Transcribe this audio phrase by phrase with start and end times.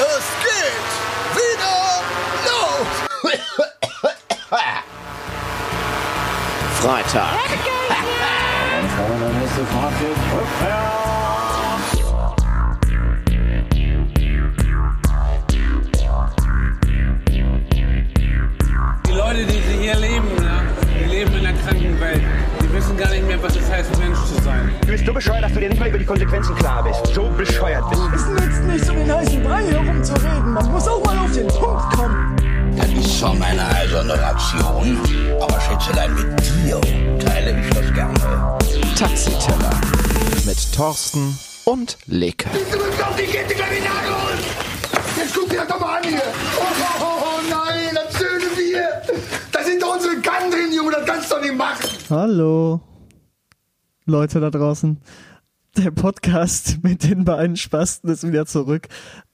[0.00, 0.90] Es geht
[1.36, 2.00] wieder
[2.46, 2.88] los!
[6.80, 7.36] Freitag.
[24.90, 27.14] Bist so bescheuert, dass du dir nicht mal über die Konsequenzen klar bist.
[27.14, 28.08] So bescheuert bist du.
[28.12, 30.52] Es nützt nichts, um den heißen Brei herumzureden.
[30.52, 32.36] Man muss auch mal auf den Punkt kommen.
[32.76, 34.98] Das ist zwar meine eiserne Ration,
[35.40, 36.80] aber Schätzelein, mit dir
[37.24, 38.58] teile ich das gerne.
[38.98, 39.80] Taxiteller.
[40.44, 42.48] Mit Thorsten und Leke.
[42.50, 44.38] Du bist auf die Kette gleich in Nagel holen!
[45.16, 46.22] Jetzt guck dir das doch mal an hier!
[46.58, 49.02] Oh, oh, oh, oh nein, das schöne Bier!
[49.52, 51.86] Da sind doch unsere Kann drin, Junge, das kannst du doch nicht machen!
[52.08, 52.80] Hallo,
[54.10, 54.98] Leute da draußen.
[55.76, 58.88] Der Podcast mit den beiden Spasten ist wieder zurück.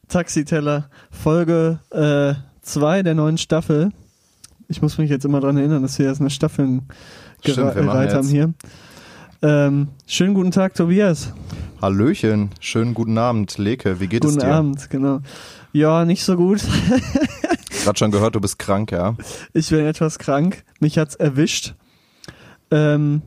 [0.08, 1.80] Taxiteller, Folge
[2.62, 3.90] 2 der neuen Staffel.
[4.68, 6.86] Ich muss mich jetzt immer dran erinnern, dass wir erst eine Staffel machen
[7.42, 8.54] gereiht haben hier.
[9.42, 11.32] Ähm, schönen guten Tag, Tobias.
[11.80, 14.52] Hallöchen, schönen guten Abend, Leke, wie geht Guten es dir?
[14.52, 15.20] Abend, genau.
[15.72, 16.62] Ja, nicht so gut.
[17.84, 19.14] Gerade schon gehört, du bist krank, ja?
[19.52, 20.64] Ich bin etwas krank.
[20.80, 21.74] Mich hat's erwischt.
[22.70, 23.22] Ähm,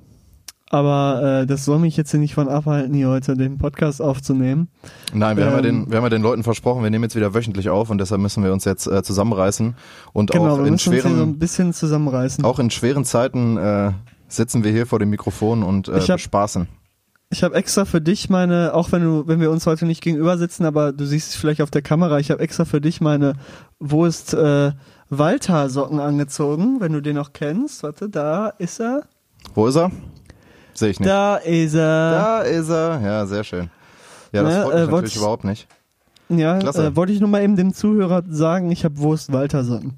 [0.69, 4.69] aber äh, das soll mich jetzt hier nicht von abhalten, hier heute den Podcast aufzunehmen.
[5.13, 5.63] Nein, wir, haben ja Ähm.
[5.63, 8.21] den, wir haben ja den Leuten versprochen, wir nehmen jetzt wieder wöchentlich auf und deshalb
[8.21, 9.75] müssen wir uns jetzt äh, zusammenreißen
[10.13, 12.45] und Genau, auch in hier so ein schweren, bisschen zusammenreißen.
[12.45, 13.91] auch in schweren Zeiten äh,
[14.27, 16.67] sitzen wir hier vor dem Mikrofon und äh, Ich hab- spaßen.
[17.31, 20.39] Ich habe extra für dich meine, auch wenn du, wenn wir uns heute nicht gegenüber
[20.39, 23.33] sitzen, aber du siehst es vielleicht auf der Kamera, ich habe extra für dich meine
[23.79, 24.71] Wo ist äh,
[25.11, 27.83] Walter Socken angezogen, wenn du den noch kennst.
[27.83, 29.03] Warte, da ist er.
[29.53, 29.91] Wo ist er?
[30.79, 31.09] Sehe ich nicht.
[31.09, 32.11] Da ist er.
[32.11, 33.01] Da ist er.
[33.01, 33.69] Ja, sehr schön.
[34.31, 35.67] Ja, das Ne, freut äh, mich wollt natürlich ich- überhaupt nicht.
[36.29, 39.95] Ja, äh, wollte ich nur mal eben dem Zuhörer sagen, ich habe Wurst Walter Socken.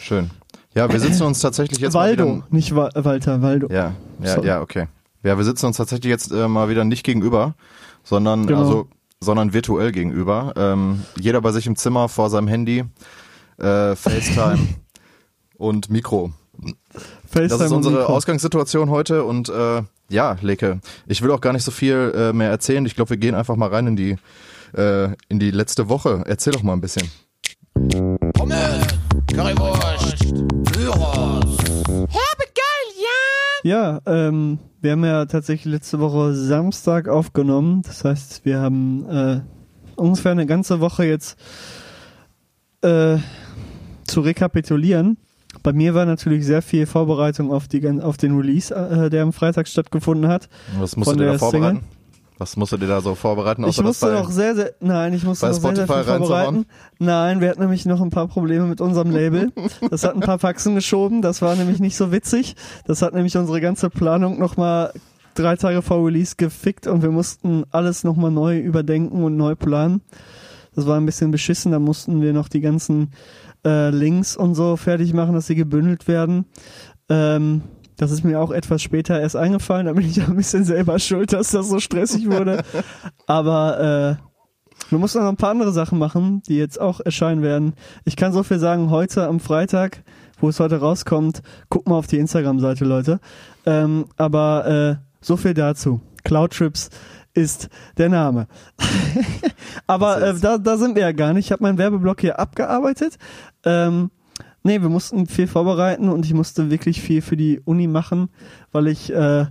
[0.00, 0.30] Schön.
[0.74, 2.46] Ja, wir sitzen uns tatsächlich jetzt mal Waldo, wieder...
[2.50, 3.68] nicht Wa Walter, Waldo.
[3.70, 4.46] Ja, ja, Sorry.
[4.48, 4.88] ja, okay.
[5.22, 7.54] Ja, wir sitzen uns tatsächlich jetzt äh, mal wieder nicht gegenüber,
[8.04, 8.60] sondern Genau.
[8.60, 8.88] also
[9.20, 10.52] sondern virtuell gegenüber.
[10.56, 12.84] Ähm, jeder bei sich im Zimmer vor seinem Handy,
[13.58, 14.58] äh, FaceTime
[15.56, 16.32] und Mikro.
[17.26, 18.08] FaceTime Das ist unsere.
[18.08, 22.50] Ausgangssituation heute und äh, ja, Leke, ich will auch gar nicht so viel äh, mehr
[22.50, 22.84] erzählen.
[22.86, 24.16] Ich glaube, wir gehen einfach mal rein in die
[24.74, 26.22] äh, in die letzte Woche.
[26.26, 27.08] Erzähl doch mal ein bisschen.
[28.34, 28.86] Pommes,
[29.32, 30.24] Currywurst,
[30.72, 31.58] Gyros.
[33.64, 37.82] Ja, ähm, wir haben ja tatsächlich letzte Woche Samstag aufgenommen.
[37.82, 39.40] Das heißt, wir haben äh,
[39.96, 41.36] ungefähr eine ganze Woche jetzt
[42.82, 43.18] äh,
[44.06, 45.18] zu rekapitulieren.
[45.62, 49.32] Bei mir war natürlich sehr viel Vorbereitung auf, die, auf den Release, äh, der am
[49.32, 50.48] Freitag stattgefunden hat.
[50.78, 51.76] Was musst du dir da vorbereiten?
[51.78, 51.88] Single?
[52.40, 53.62] Was musst du dir da so vorbereiten?
[53.64, 56.18] Ich außer musste bei- noch sehr, sehr, nein, ich musste noch sehr, sehr viel Spotify
[56.18, 56.66] vorbereiten.
[57.00, 59.50] Nein, wir hatten nämlich noch ein paar Probleme mit unserem Label.
[59.90, 62.54] Das hat ein paar Faxen geschoben, das war nämlich nicht so witzig.
[62.86, 64.92] Das hat nämlich unsere ganze Planung nochmal
[65.34, 70.00] drei Tage vor Release gefickt und wir mussten alles nochmal neu überdenken und neu planen.
[70.76, 73.10] Das war ein bisschen beschissen, da mussten wir noch die ganzen
[73.64, 76.46] äh, Links und so fertig machen, dass sie gebündelt werden.
[77.08, 77.62] Ähm,
[77.96, 80.98] das ist mir auch etwas später erst eingefallen, da bin ich auch ein bisschen selber
[80.98, 82.62] schuld, dass das so stressig wurde.
[83.26, 87.74] Aber äh, wir mussten noch ein paar andere Sachen machen, die jetzt auch erscheinen werden.
[88.04, 90.02] Ich kann so viel sagen, heute am Freitag,
[90.40, 93.20] wo es heute rauskommt, guck mal auf die Instagram-Seite, Leute.
[93.66, 96.00] Ähm, aber äh, so viel dazu.
[96.24, 96.90] Cloudtrips
[97.38, 98.46] ist der Name.
[99.86, 101.46] aber äh, da, da sind wir ja gar nicht.
[101.46, 103.16] Ich habe meinen Werbeblock hier abgearbeitet.
[103.64, 104.10] Ähm,
[104.62, 108.28] nee, wir mussten viel vorbereiten und ich musste wirklich viel für die Uni machen,
[108.72, 109.46] weil ich äh,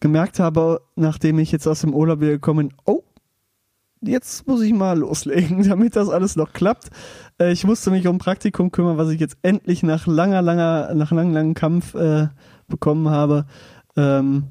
[0.00, 3.02] gemerkt habe, nachdem ich jetzt aus dem Urlaub wieder gekommen bin, oh,
[4.00, 6.88] jetzt muss ich mal loslegen, damit das alles noch klappt.
[7.38, 11.12] Äh, ich musste mich um Praktikum kümmern, was ich jetzt endlich nach langer, langer, nach
[11.12, 12.28] langem, langem Kampf äh,
[12.68, 13.46] bekommen habe.
[13.96, 14.44] Ähm,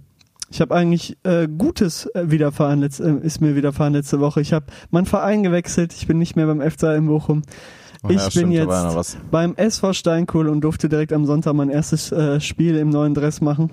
[0.49, 4.41] ich habe eigentlich äh, Gutes äh, widerfahren, letz, äh, ist mir widerfahren letzte Woche.
[4.41, 7.43] Ich habe meinen Verein gewechselt, ich bin nicht mehr beim FC in Bochum.
[8.03, 11.69] Oh ja, ich bin stimmt, jetzt beim SV Steinkohl und durfte direkt am Sonntag mein
[11.69, 13.71] erstes äh, Spiel im neuen Dress machen.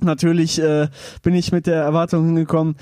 [0.00, 0.88] Natürlich äh,
[1.22, 2.76] bin ich mit der Erwartung hingekommen,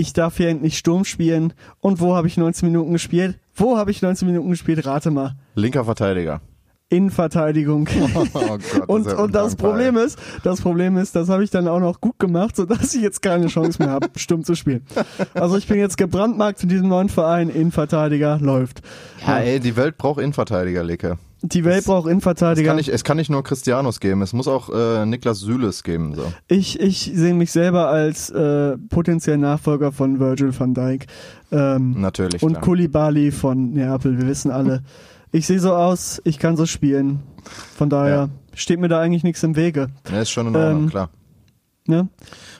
[0.00, 1.52] ich darf hier endlich Sturm spielen.
[1.80, 3.38] Und wo habe ich 19 Minuten gespielt?
[3.54, 4.86] Wo habe ich 19 Minuten gespielt?
[4.86, 5.36] Rate mal.
[5.54, 6.40] Linker Verteidiger.
[6.90, 7.88] Innenverteidigung.
[8.12, 11.68] Oh Gott, und, ja und das Problem ist, das Problem ist, das habe ich dann
[11.68, 14.84] auch noch gut gemacht, sodass ich jetzt keine Chance mehr habe, Sturm zu spielen.
[15.34, 18.82] Also ich bin jetzt gebrandmarkt in diesem neuen Verein, Innenverteidiger, läuft.
[19.26, 21.18] Ja, ey, die Welt braucht Innenverteidiger, Leke.
[21.42, 22.68] Die Welt braucht Es Innenverteidiger.
[22.68, 26.14] kann, nicht, es kann nicht nur Cristianos geben, es muss auch äh, Niklas Süles geben.
[26.14, 26.24] So.
[26.48, 31.06] Ich, ich sehe mich selber als äh, potenziellen Nachfolger von Virgil van Dijk.
[31.52, 32.42] Ähm, Natürlich.
[32.42, 32.64] und klar.
[32.64, 34.82] Koulibaly von Neapel, wir wissen alle.
[35.32, 37.20] Ich sehe so aus, ich kann so spielen.
[37.76, 38.28] Von daher Ja.
[38.54, 39.88] steht mir da eigentlich nichts im Wege.
[40.10, 41.10] Ja, ist schon in Ordnung, Ähm, klar.
[41.86, 42.08] Ne?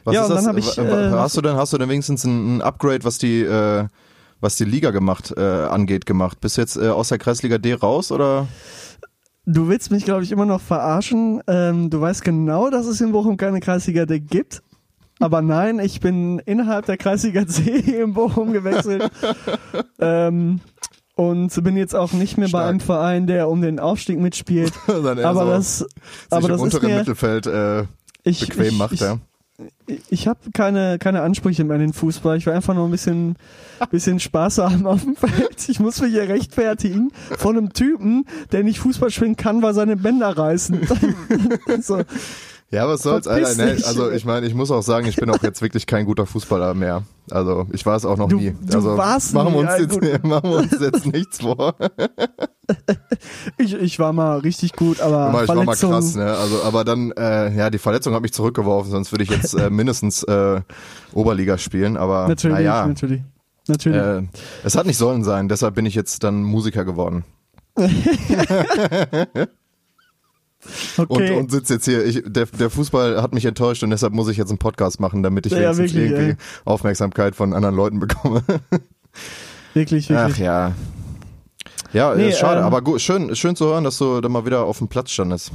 [0.05, 0.57] Was ja, ist das?
[0.57, 3.87] ich, äh, hast du denn, hast du denn wenigstens ein, ein Upgrade, was die, äh,
[4.41, 6.41] was die Liga gemacht, äh, angeht, gemacht?
[6.41, 8.49] Bist du jetzt äh, aus der Kreisliga D raus oder?
[9.47, 11.43] Du willst mich, glaube ich, immer noch verarschen.
[11.47, 14.63] Ähm, du weißt genau, dass es in Bochum keine Kreisliga D gibt.
[15.19, 17.71] Aber nein, ich bin innerhalb der Kreisliga C
[18.03, 19.11] in Bochum gewechselt.
[20.01, 20.61] ähm,
[21.15, 22.69] und bin jetzt auch nicht mehr bei Stark.
[22.69, 24.73] einem Verein, der um den Aufstieg mitspielt.
[24.89, 25.87] Aber so das,
[26.31, 27.85] aber im das ist mir, Mittelfeld äh,
[28.23, 29.19] ich, bequem ich, macht, ich, ja.
[30.09, 32.37] ich habe keine, keine Ansprüche mehr an den Fußball.
[32.37, 33.37] Ich will einfach nur ein bisschen,
[33.91, 35.69] bisschen Spaß haben auf dem Feld.
[35.69, 39.97] Ich muss mich hier rechtfertigen von einem Typen, der nicht Fußball spielen kann, weil seine
[39.97, 40.81] Bänder reißen.
[41.83, 42.03] so.
[42.73, 43.55] Ja, was soll's, Alter.
[43.57, 46.25] Ne, also ich meine, ich muss auch sagen, ich bin auch jetzt wirklich kein guter
[46.25, 47.03] Fußballer mehr.
[47.29, 48.55] Also ich war es auch noch Du- nie.
[48.63, 51.75] du also warst machen wir uns jetzt, machen wir uns jetzt nichts vor.
[53.59, 56.27] Ich, ich war mal richtig gut, aber Aber ich war mal krass, ne?
[56.37, 59.69] Also, aber dann, äh, ja, die Verletzung hat mich zurückgeworfen, sonst würde ich jetzt äh,
[59.69, 60.61] mindestens äh,
[61.13, 61.97] Oberliga spielen.
[61.97, 63.23] Aber Natürlich, naja, natürlich.
[63.67, 63.99] Natürlich.
[64.01, 64.23] äh,
[64.63, 65.49] es hat nicht sollen sein.
[65.49, 67.25] Deshalb bin ich jetzt dann Musiker geworden
[70.97, 71.33] okay.
[71.33, 72.05] und, und sitze jetzt hier.
[72.05, 75.23] Ich, der, der Fußball hat mich enttäuscht und deshalb muss ich jetzt einen Podcast machen,
[75.23, 76.37] damit ich Ja, wenigstens wirklich, irgendwie ey.
[76.65, 78.43] Aufmerksamkeit von anderen Leuten bekomme.
[79.75, 80.35] wirklich, wirklich.
[80.35, 80.73] Ach ja.
[81.93, 84.47] Ja, Nee, ist schade, ähm, aber gut, schön, schön zu hören, dass du da mal
[84.47, 85.51] wieder auf dem Platz standest.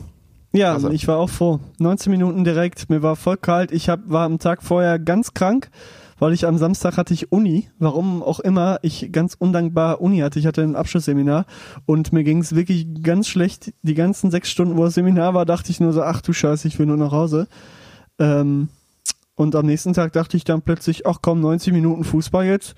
[0.51, 0.89] Ja, Also.
[0.89, 1.59] ich war auch froh.
[1.79, 3.71] 19 Minuten direkt, mir war voll kalt.
[3.71, 5.69] Ich hab, war am Tag vorher ganz krank,
[6.17, 7.69] weil ich am Samstag hatte ich Uni.
[7.79, 10.39] Warum auch immer ich ganz undankbar Uni hatte.
[10.39, 11.45] Ich hatte ein Abschlussseminar
[11.85, 13.73] und mir ging es wirklich ganz schlecht.
[13.81, 16.67] Die ganzen sechs Stunden, wo das Seminar war, dachte ich nur so, ach du Scheiße,
[16.67, 17.47] ich will nur nach Hause.
[18.19, 18.69] Ähm,
[19.35, 22.75] und am nächsten Tag dachte ich dann plötzlich, ach komm, 90 Minuten Fußball jetzt,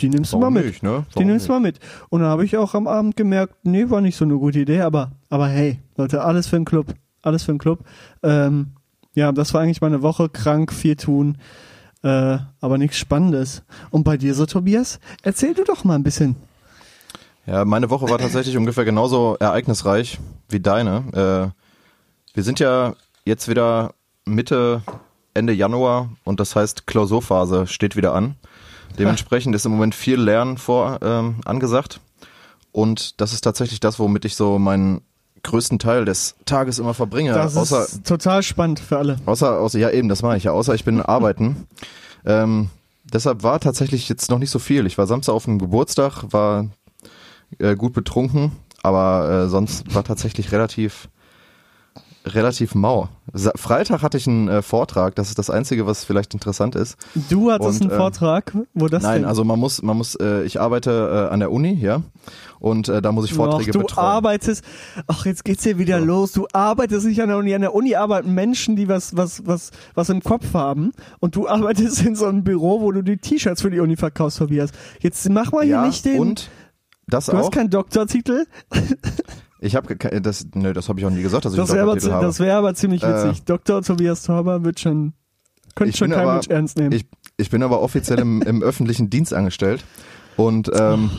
[0.00, 0.66] die nimmst du mal mit.
[0.66, 1.06] nicht, ne?
[1.16, 1.78] Die nimmst du mal mit.
[2.08, 4.80] Und dann habe ich auch am Abend gemerkt, nee, war nicht so eine gute Idee,
[4.80, 6.94] aber, aber hey, Leute, alles für den Club.
[7.22, 7.84] Alles für den Club.
[8.24, 8.72] Ähm,
[9.14, 11.38] ja, das war eigentlich meine Woche, krank, viel tun,
[12.02, 13.62] äh, aber nichts Spannendes.
[13.90, 15.00] Und bei dir so, Tobias?
[15.22, 16.36] Erzähl du doch mal ein bisschen.
[17.46, 20.18] Ja, meine Woche war tatsächlich ungefähr genauso ereignisreich
[20.48, 21.52] wie deine.
[21.54, 22.94] Äh, wir sind ja
[23.24, 23.94] jetzt wieder
[24.24, 24.82] Mitte,
[25.34, 28.36] Ende Januar und das heißt Klausurphase steht wieder an.
[28.98, 32.00] Dementsprechend ist im Moment viel Lernen vor ähm, angesagt
[32.70, 35.02] und das ist tatsächlich das, womit ich so meinen
[35.42, 37.32] größten Teil des Tages immer verbringe.
[37.32, 39.16] Das außer, ist total spannend für alle.
[39.26, 41.66] Außer, außer, ja eben, das mache ich ja, außer ich bin arbeiten.
[42.24, 42.70] Ähm,
[43.04, 44.86] deshalb war tatsächlich jetzt noch nicht so viel.
[44.86, 46.66] Ich war Samstag auf dem Geburtstag, war
[47.58, 48.52] äh, gut betrunken,
[48.82, 51.08] aber äh, sonst war tatsächlich relativ
[52.24, 53.08] relativ mau.
[53.56, 56.96] Freitag hatte ich einen äh, Vortrag, das ist das Einzige, was vielleicht interessant ist.
[57.30, 59.28] Du hattest Und, einen ähm, Vortrag, wo das Nein, denn?
[59.28, 62.02] also man muss, man muss, äh, ich arbeite äh, an der Uni, ja,
[62.62, 64.06] und äh, da muss ich Vorträge Ach, du betreuen.
[64.06, 64.64] arbeitest,
[65.08, 66.30] ach, jetzt geht's hier wieder los.
[66.30, 67.52] Du arbeitest nicht an der Uni.
[67.54, 70.92] An der Uni arbeiten Menschen, die was, was, was, was im Kopf haben.
[71.18, 74.38] Und du arbeitest in so einem Büro, wo du die T-Shirts für die Uni verkaufst,
[74.38, 74.70] Tobias.
[75.00, 76.50] Jetzt mach mal hier ja, nicht den, und
[77.08, 77.38] das du auch.
[77.38, 78.46] hast keinen Doktortitel.
[79.62, 81.82] ich habe das, nö, das habe ich auch nie gesagt, dass ich Das einen wäre
[81.84, 82.26] aber, Doktortitel zi- habe.
[82.26, 83.44] das wär aber ziemlich Äh, witzig.
[83.44, 83.82] Dr.
[83.82, 85.12] Tobias Torber wird schon,
[85.74, 86.92] könnte Ich schon kein Mensch ernst nehmen.
[86.92, 87.06] Ich,
[87.36, 89.84] ich bin aber offiziell im, im öffentlichen Dienst angestellt
[90.36, 91.10] und ähm,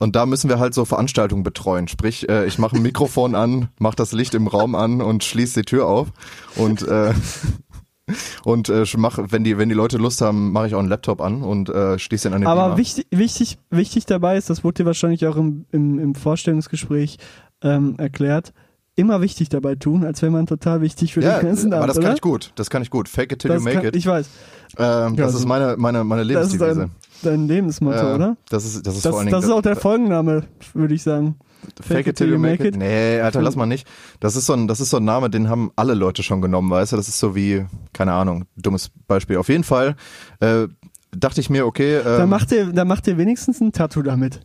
[0.00, 1.88] und da müssen wir halt so Veranstaltungen betreuen.
[1.88, 5.60] Sprich, äh, ich mache ein Mikrofon an, mache das Licht im Raum an und schließe
[5.60, 6.08] die Tür auf
[6.54, 7.12] und äh,
[8.44, 11.20] und äh, mach, wenn die wenn die Leute Lust haben, mache ich auch einen Laptop
[11.20, 12.76] an und äh, schließe den an den Aber Beamer.
[12.78, 17.18] wichtig, wichtig, wichtig dabei ist, das wurde dir wahrscheinlich auch im, im, im Vorstellungsgespräch
[17.62, 18.52] ähm, erklärt,
[18.94, 21.90] immer wichtig dabei tun, als wäre man total wichtig für ja, den ganzen aber Abend,
[21.90, 22.14] das kann oder?
[22.14, 22.52] ich gut.
[22.56, 23.08] Das kann ich gut.
[23.08, 23.96] Fake it till Das you make kann, it.
[23.96, 24.28] Ich weiß.
[24.76, 26.90] ähm, das also- ist meine meine meine Das ist Lebensdevise.
[27.22, 28.36] dein, dein Lebensmotto, Äh, oder?
[28.50, 31.02] Das ist das ist Das, vor allen Dingen das ist auch der Folgenname, würde ich
[31.02, 31.36] sagen.
[31.80, 32.76] Fake it till you make it.
[32.76, 33.86] Nee, Alter, lass mal nicht.
[34.20, 36.70] Das ist so ein, das ist so ein Name, den haben alle Leute schon genommen,
[36.70, 36.96] weißt du?
[36.96, 39.36] Das ist so wie, keine Ahnung, dummes Beispiel.
[39.38, 39.96] Auf jeden Fall
[40.40, 40.68] äh,
[41.16, 44.40] dachte ich mir, okay, Dann ähm, macht ihr, dann macht ihr wenigstens ein Tattoo damit.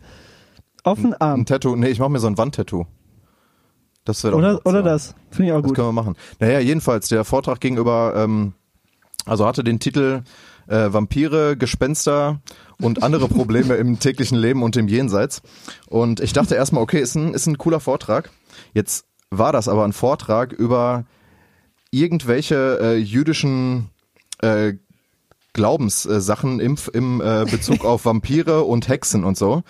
[0.83, 1.45] Auf den ein Arm.
[1.45, 1.75] Tattoo.
[1.75, 2.85] Nee, ich mache mir so ein Wandtattoo.
[4.05, 5.15] Das wäre Oder, oder das.
[5.31, 5.75] Finde ich auch Das gut.
[5.75, 6.15] können wir machen.
[6.39, 8.53] Naja, jedenfalls, der Vortrag gegenüber, ähm,
[9.25, 10.23] also hatte den Titel
[10.67, 12.41] äh, Vampire, Gespenster
[12.81, 15.41] und andere Probleme im täglichen Leben und im Jenseits.
[15.87, 18.29] Und ich dachte erstmal, okay, ist ein, ist ein cooler Vortrag.
[18.73, 21.05] Jetzt war das aber ein Vortrag über
[21.91, 23.89] irgendwelche äh, jüdischen
[24.41, 24.73] äh,
[25.53, 29.63] Glaubenssachen im, im äh, Bezug auf Vampire und Hexen und so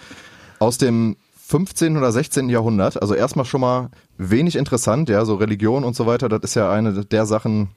[0.60, 1.98] aus dem 15.
[1.98, 2.48] oder 16.
[2.50, 3.02] Jahrhundert.
[3.02, 6.72] Also erstmal schon mal wenig interessant, ja, so Religion und so weiter, das ist ja
[6.72, 7.70] eine der Sachen,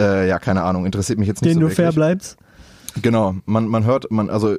[0.00, 1.76] äh, ja, keine Ahnung, interessiert mich jetzt nicht Den so du wirklich.
[1.76, 2.38] fair bleibst.
[3.00, 4.56] Genau, man, man hört, man, also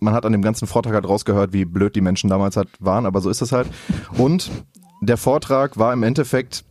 [0.00, 3.06] man hat an dem ganzen Vortrag halt rausgehört, wie blöd die Menschen damals halt waren,
[3.06, 3.68] aber so ist es halt.
[4.18, 4.50] Und
[5.00, 6.65] der Vortrag war im Endeffekt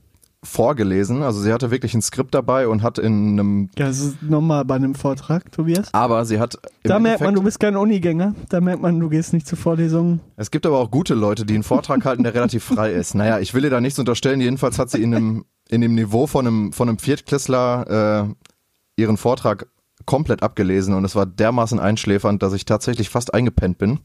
[0.46, 4.22] vorgelesen, also sie hatte wirklich ein Skript dabei und hat in einem, Ja, das ist
[4.22, 5.94] nochmal bei einem Vortrag, Tobias.
[5.94, 8.36] aber sie hat Da merkt man, du bist kein Unigänger.
[8.50, 10.22] Da merkt man, du gehst nicht zu Vorlesungen.
[10.36, 13.16] Es gibt aber auch gute Leute, die einen Vortrag halten, der relativ frei ist.
[13.16, 14.40] Naja, ich will ihr da nichts unterstellen.
[14.42, 19.18] Jedenfalls hat sie in dem, in dem Niveau von einem, von einem Viertklässler äh, ihren
[19.18, 19.68] Vortrag
[20.06, 24.00] komplett abgelesen und es war dermaßen einschläfernd, dass ich tatsächlich fast eingepennt bin.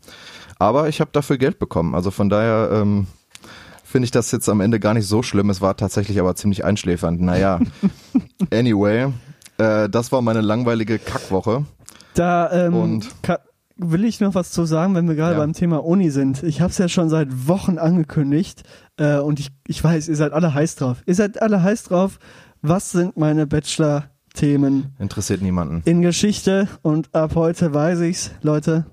[0.58, 1.94] Aber ich habe dafür Geld bekommen.
[1.94, 3.06] Also von daher ähm,
[3.90, 5.50] finde ich das jetzt am Ende gar nicht so schlimm.
[5.50, 7.20] Es war tatsächlich aber ziemlich einschläfernd.
[7.20, 7.60] Naja,
[8.52, 9.12] anyway,
[9.58, 11.64] äh, das war meine langweilige Kackwoche.
[12.14, 13.08] Da ähm, Und?
[13.76, 15.38] will ich noch was zu sagen, wenn wir gerade Ja.
[15.38, 16.42] beim Thema Uni sind.
[16.42, 18.62] Ich habe es ja schon seit Wochen angekündigt
[18.98, 21.02] äh, und ich, ich weiß, ihr seid alle heiß drauf.
[21.06, 22.18] Ihr seid alle heiß drauf.
[22.62, 25.80] Was sind meine Bachelor-Themen Interessiert niemanden.
[25.86, 26.68] in Geschichte?
[26.82, 28.84] Und ab heute weiß ich's, Leute.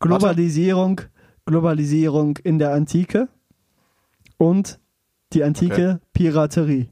[0.00, 1.00] Globalisierung,
[1.46, 3.28] Globalisierung in der Antike
[4.48, 4.78] und
[5.32, 6.88] die antike Piraterie.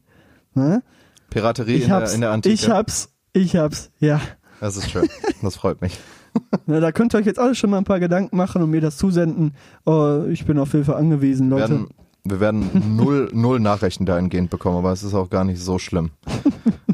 [0.55, 0.83] Ne?
[1.31, 2.55] Piraterie Ich in der, in der Antike.
[2.55, 4.21] ich hab's, ich hab's, ja.
[4.61, 5.09] Das ist schön.
[5.43, 5.99] Das freut mich.
[6.67, 8.81] Na, da könnt ihr euch jetzt alle schon mal ein paar Gedanken machen und mir
[8.81, 9.55] das zusenden.
[9.85, 11.71] Oh, ich bin auf Hilfe angewiesen, Leute.
[11.71, 11.89] werden,
[12.25, 16.11] wir werden null, null Nachrichten dahingehend bekommen, aber es ist auch gar nicht so schlimm.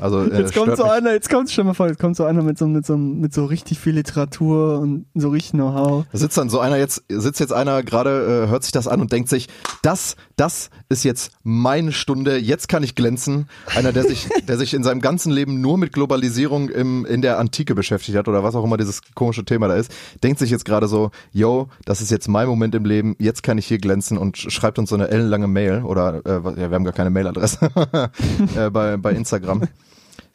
[0.01, 0.93] Also äh, Jetzt kommt so mich.
[0.93, 3.35] einer, jetzt kommt schon mal vor, jetzt kommt so einer mit so, mit so, mit
[3.35, 6.05] so richtig viel Literatur und so richtig Know-how.
[6.13, 9.01] Da sitzt dann so einer jetzt, sitzt jetzt einer gerade, äh, hört sich das an
[9.01, 9.49] und denkt sich,
[9.83, 13.49] das, das ist jetzt meine Stunde, jetzt kann ich glänzen.
[13.75, 17.41] Einer, der sich, der sich in seinem ganzen Leben nur mit Globalisierung im, in der
[17.41, 19.91] Antike beschäftigt hat oder was auch immer dieses komische Thema da ist,
[20.23, 23.59] denkt sich jetzt gerade so, yo, das ist jetzt mein Moment im Leben, jetzt kann
[23.59, 26.75] ich hier glänzen und sch- schreibt uns so eine ellenlange Mail oder, äh, ja, wir
[26.75, 27.69] haben gar keine Mailadresse
[28.57, 29.63] äh, bei, bei Instagram.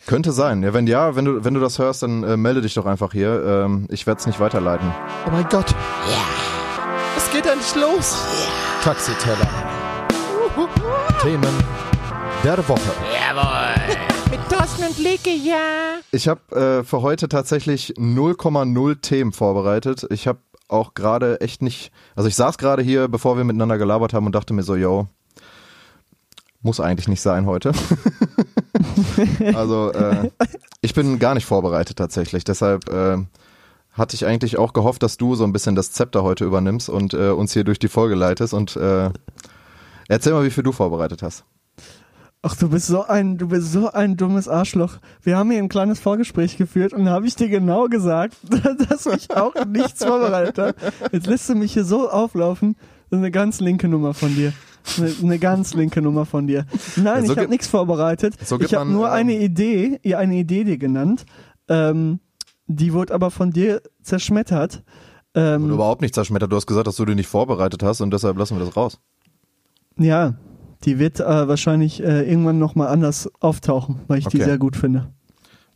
[0.06, 0.64] Könnte sein.
[0.64, 3.14] Ja, wenn ja, wenn du, wenn du das hörst, dann äh, melde dich doch einfach
[3.14, 3.42] hier.
[3.46, 4.92] Ähm, ich werde es nicht weiterleiten.
[5.26, 5.72] Oh mein Gott.
[5.72, 6.18] Ja.
[7.16, 8.18] Es geht endlich los.
[8.84, 9.48] Taxiteller.
[11.22, 11.54] Themen
[12.44, 12.82] der Woche.
[14.30, 16.00] Mit Thorsten und Leke, ja.
[16.12, 20.06] Ich habe äh, für heute tatsächlich 0,0 Themen vorbereitet.
[20.10, 20.40] Ich habe
[20.74, 24.36] auch gerade echt nicht, also ich saß gerade hier, bevor wir miteinander gelabert haben und
[24.36, 25.08] dachte mir so, yo,
[26.62, 27.74] muss eigentlich nicht sein heute.
[29.54, 30.32] also äh,
[30.82, 32.44] ich bin gar nicht vorbereitet tatsächlich.
[32.44, 33.18] Deshalb äh,
[33.92, 37.14] hatte ich eigentlich auch gehofft, dass du so ein bisschen das Zepter heute übernimmst und
[37.14, 38.54] äh, uns hier durch die Folge leitest.
[38.54, 39.12] Und äh,
[40.08, 41.44] erzähl mal, wie viel du vorbereitet hast.
[42.46, 44.98] Ach, du bist so ein, du bist so ein dummes Arschloch.
[45.22, 48.36] Wir haben hier ein kleines Vorgespräch geführt und da habe ich dir genau gesagt,
[48.90, 50.76] dass ich auch nichts vorbereitet habe.
[51.14, 52.76] Jetzt lässt du mich hier so auflaufen.
[53.10, 54.52] Das ist eine ganz linke Nummer von dir.
[54.98, 56.66] Eine, eine ganz linke Nummer von dir.
[56.98, 58.36] Nein, So ich habe nichts vorbereitet.
[58.44, 61.26] so ich habe nur ähm, eine Idee, ihr eine Idee dir genannt.
[61.70, 62.20] Ähm,
[62.68, 64.84] die wurde aber von dir zerschmettert.
[65.34, 66.52] Ähm, überhaupt nicht zerschmettert.
[66.52, 69.00] Du hast gesagt, dass du die nicht vorbereitet hast und deshalb lassen wir das raus.
[69.98, 70.34] Ja,
[70.84, 74.46] die wird äh, wahrscheinlich äh, irgendwann nochmal anders auftauchen, weil ich die Okay.
[74.46, 75.08] sehr gut finde.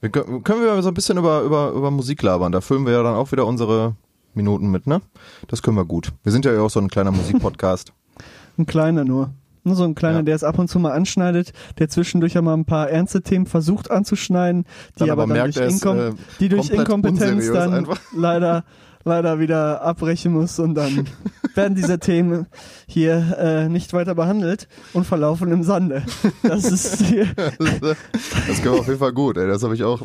[0.02, 2.52] Wir können, können wir so ein bisschen über, über, über Musik labern.
[2.52, 3.96] Da füllen wir ja dann auch wieder unsere
[4.36, 5.02] Minuten mit, ne?
[5.48, 6.12] Das können wir gut.
[6.24, 7.94] Wir sind ja auch so ein kleiner Musikpodcast.
[8.60, 9.30] Ein kleiner nur.
[9.64, 10.24] Nur so ein kleiner, Ja.
[10.24, 13.46] der es ab und zu mal anschneidet, der zwischendurch ja mal ein paar ernste Themen
[13.46, 14.64] versucht anzuschneiden,
[14.96, 17.74] die Dann aber, aber dann merkt, durch, er ist, Inkom äh, die durch Inkompetenz dann
[17.74, 18.00] einfach.
[18.16, 18.64] leider
[19.08, 21.08] leider wieder abbrechen muss und dann
[21.56, 22.46] werden diese Themen
[22.88, 26.04] hier äh, nicht weiter behandelt und verlaufen im Sande.
[26.44, 29.48] Das ist hier, Das können wir auf jeden Fall gut, ey.
[29.48, 30.02] Das habe ich auch.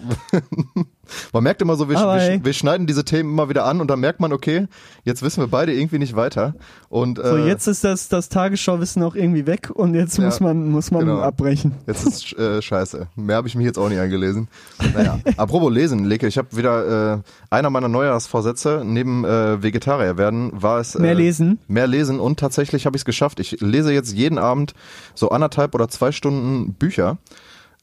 [1.33, 4.01] Man merkt immer so, wir, wir, wir schneiden diese Themen immer wieder an und dann
[4.01, 4.67] merkt man, okay,
[5.05, 6.55] jetzt wissen wir beide irgendwie nicht weiter.
[6.89, 10.41] Und äh, so jetzt ist das das Tagesschauwissen auch irgendwie weg und jetzt Ja, muss
[10.41, 11.21] man muss man genau.
[11.21, 11.75] abbrechen.
[11.87, 13.09] Jetzt ist äh, scheiße.
[13.17, 14.49] Mehr habe ich mich jetzt auch nicht eingelesen.
[14.95, 17.19] Naja, apropos lesen, Leke, ich habe wieder äh,
[17.51, 21.59] einer meiner Neujahrsvorsätze neben äh, Vegetarier werden, war es äh, Mehr lesen?
[21.69, 23.41] Mehr lesen und tatsächlich habe ich es geschafft.
[23.41, 24.75] Ich lese jetzt jeden Abend
[25.15, 27.19] so anderthalb oder zwei Stunden Bücher.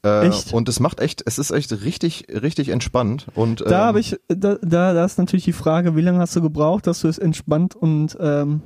[0.04, 0.52] Äh, Echt?
[0.54, 3.26] Und es macht echt, es ist echt richtig, richtig entspannt.
[3.34, 6.34] Und Da ähm, habe ich, da, da, da ist natürlich die Frage, wie lange hast
[6.34, 8.62] du gebraucht, dass du es entspannt und ähm,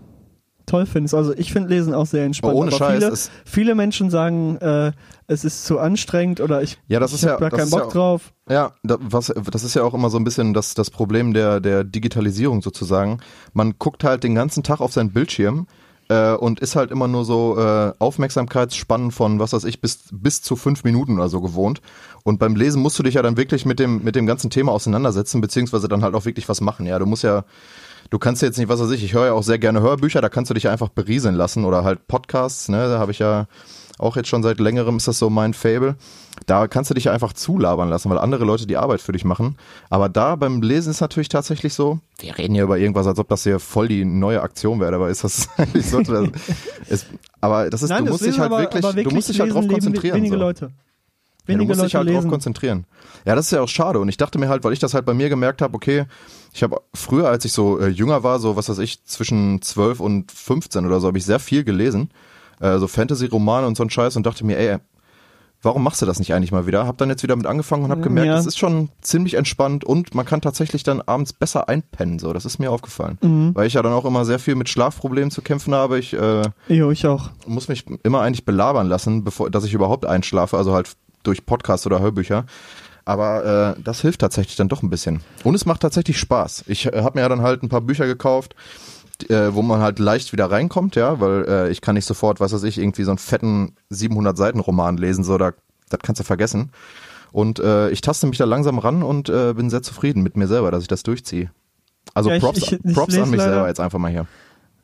[0.67, 1.15] toll findest.
[1.15, 2.55] Also ich finde Lesen auch sehr entspannt.
[2.55, 4.93] Oh, ohne aber Scheiß, viele, viele Menschen sagen, äh,
[5.27, 7.65] es ist zu anstrengend oder ich, Ja, das ich ist ja- hab da das keinen
[7.67, 8.33] ist Bock ja auch- drauf.
[8.49, 11.61] Ja, da, was, das ist ja auch immer so ein bisschen das, das Problem der,
[11.61, 13.19] der Digitalisierung sozusagen.
[13.53, 15.67] Man guckt halt den ganzen Tag auf seinen Bildschirm,
[16.09, 20.43] äh, und ist halt immer nur so äh, Aufmerksamkeitsspannen von, was weiß ich, bis, bis
[20.43, 21.81] zu fünf Minuten oder so gewohnt.
[22.23, 24.73] Und beim Lesen musst du dich ja dann wirklich mit dem, mit dem ganzen Thema
[24.73, 26.87] auseinandersetzen, beziehungsweise dann halt auch wirklich was machen.
[26.87, 27.45] Ja, du musst ja,
[28.11, 30.29] du kannst jetzt nicht, was weiß ich, ich höre ja auch sehr gerne Hörbücher, da
[30.29, 33.47] kannst du dich ja einfach berieseln lassen oder halt Podcasts, ne, da habe ich ja
[33.99, 35.97] auch jetzt schon seit längerem ist das so mein Fable.
[36.47, 39.57] Da kannst du dich einfach zulabern lassen, weil andere Leute die Arbeit für dich machen.
[39.89, 43.29] Aber da beim Lesen ist natürlich tatsächlich so, wir reden hier über irgendwas, als ob
[43.29, 46.01] das hier voll die neue Aktion wäre, aber ist das eigentlich so?
[46.89, 47.07] ist,
[47.41, 49.29] aber das ist, Nein, du das musst dich halt aber, wirklich, aber wirklich du musst
[49.29, 50.17] dich halt drauf konzentrieren.
[50.17, 50.41] Wenige so.
[50.41, 50.65] Leute.
[50.67, 50.71] Ja,
[51.47, 52.31] du Wenige musst dich Leute halt drauf lesen.
[52.31, 52.87] konzentrieren.
[53.27, 54.01] Ja, das ist ja auch schade.
[54.01, 56.07] Und ich dachte mir halt, weil ich das halt bei mir gemerkt habe, okay,
[56.53, 60.01] ich habe früher, als ich so äh, jünger war, so was weiß ich, zwischen 12
[60.01, 62.11] und 15 oder so, habe ich sehr viel gelesen.
[62.61, 64.79] Äh, so Fantasy-Romane und so ein Scheiß und dachte mir, ey,
[65.63, 66.87] warum machst du das nicht eigentlich mal wieder?
[66.87, 68.35] Hab dann jetzt wieder mit angefangen und habe gemerkt, Ja.
[68.37, 72.19] das ist schon ziemlich entspannt und man kann tatsächlich dann abends besser einpennen.
[72.19, 73.17] So, das ist mir aufgefallen.
[73.23, 73.55] Mhm.
[73.55, 75.99] Weil ich ja dann auch immer sehr viel mit Schlafproblemen zu kämpfen habe.
[75.99, 77.31] Ich äh, Jo, ich auch.
[77.47, 80.93] muss mich immer eigentlich belabern lassen, bevor, dass ich überhaupt einschlafe, also halt
[81.23, 82.45] durch Podcasts oder Hörbücher.
[83.07, 85.21] Aber äh, das hilft tatsächlich dann doch ein bisschen.
[85.45, 86.65] Und es macht tatsächlich Spaß.
[86.69, 88.55] Ich äh, habe mir ja dann halt ein paar Bücher gekauft,
[89.31, 92.53] äh, wo man halt leicht wieder reinkommt, ja, weil äh, ich kann nicht sofort, was
[92.53, 95.53] weiß ich, irgendwie so einen fetten 700 Seiten Roman lesen, so da,
[95.91, 96.71] das kannst du vergessen.
[97.33, 100.47] Und äh, ich taste mich da langsam ran und äh, bin sehr zufrieden mit mir
[100.47, 101.51] selber, dass ich das durchziehe.
[102.15, 104.11] Also Ja, ich- Props, ich- ich Props lese an mich leider- selber jetzt einfach mal
[104.11, 104.27] hier.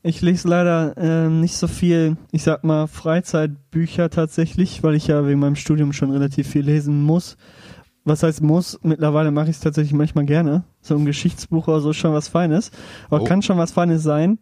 [0.02, 5.26] Ich lese leider ähm, nicht so viel, ich sag mal, Freizeitbücher tatsächlich, weil ich ja
[5.26, 7.36] wegen meinem Studium schon relativ viel lesen muss.
[8.04, 8.78] Was heißt muss?
[8.82, 10.64] Mittlerweile mache ich es tatsächlich manchmal gerne.
[10.80, 12.70] So ein Geschichtsbuch oder so ist schon was Feines.
[13.10, 13.24] Aber Oh.
[13.24, 14.38] kann schon was Feines sein.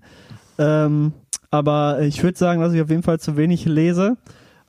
[0.58, 1.12] Ähm,
[1.50, 4.16] aber ich würde sagen, dass ich auf jeden Fall zu wenig lese.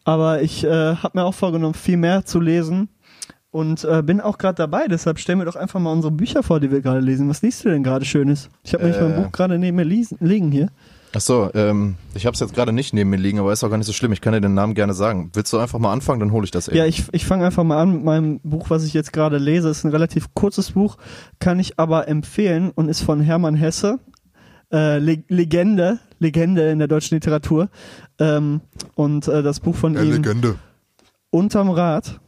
[0.06, 2.90] Aber ich äh, habe mir auch vorgenommen, viel mehr zu lesen.
[3.52, 6.60] Und äh, bin auch gerade dabei, deshalb stellen wir doch einfach mal unsere Bücher vor,
[6.60, 7.28] die wir gerade lesen.
[7.30, 8.50] Was liest du denn gerade Schönes?
[8.64, 9.06] Ich habe nämlich Äh.
[9.10, 10.70] mein Buch gerade neben mir liegen hier.
[11.14, 13.70] Ach so, ähm, ich habe es jetzt gerade nicht neben mir liegen, aber ist auch
[13.70, 14.12] gar nicht so schlimm.
[14.12, 15.32] Ich kann dir den Namen gerne sagen.
[15.34, 16.78] Willst du einfach mal anfangen, dann hole ich das eben.
[16.78, 19.70] Ja, ich, ich fange einfach mal an mit meinem Buch, was ich jetzt gerade lese.
[19.70, 20.98] Ist ein relativ kurzes Buch,
[21.40, 24.00] kann ich aber empfehlen und ist von Hermann Hesse.
[24.72, 27.70] Äh, Le Legende, Legende in der deutschen Literatur.
[28.20, 28.62] Ähm,
[28.94, 30.56] und äh, das Buch von ihm Legende.
[31.32, 32.20] Unterm Rad.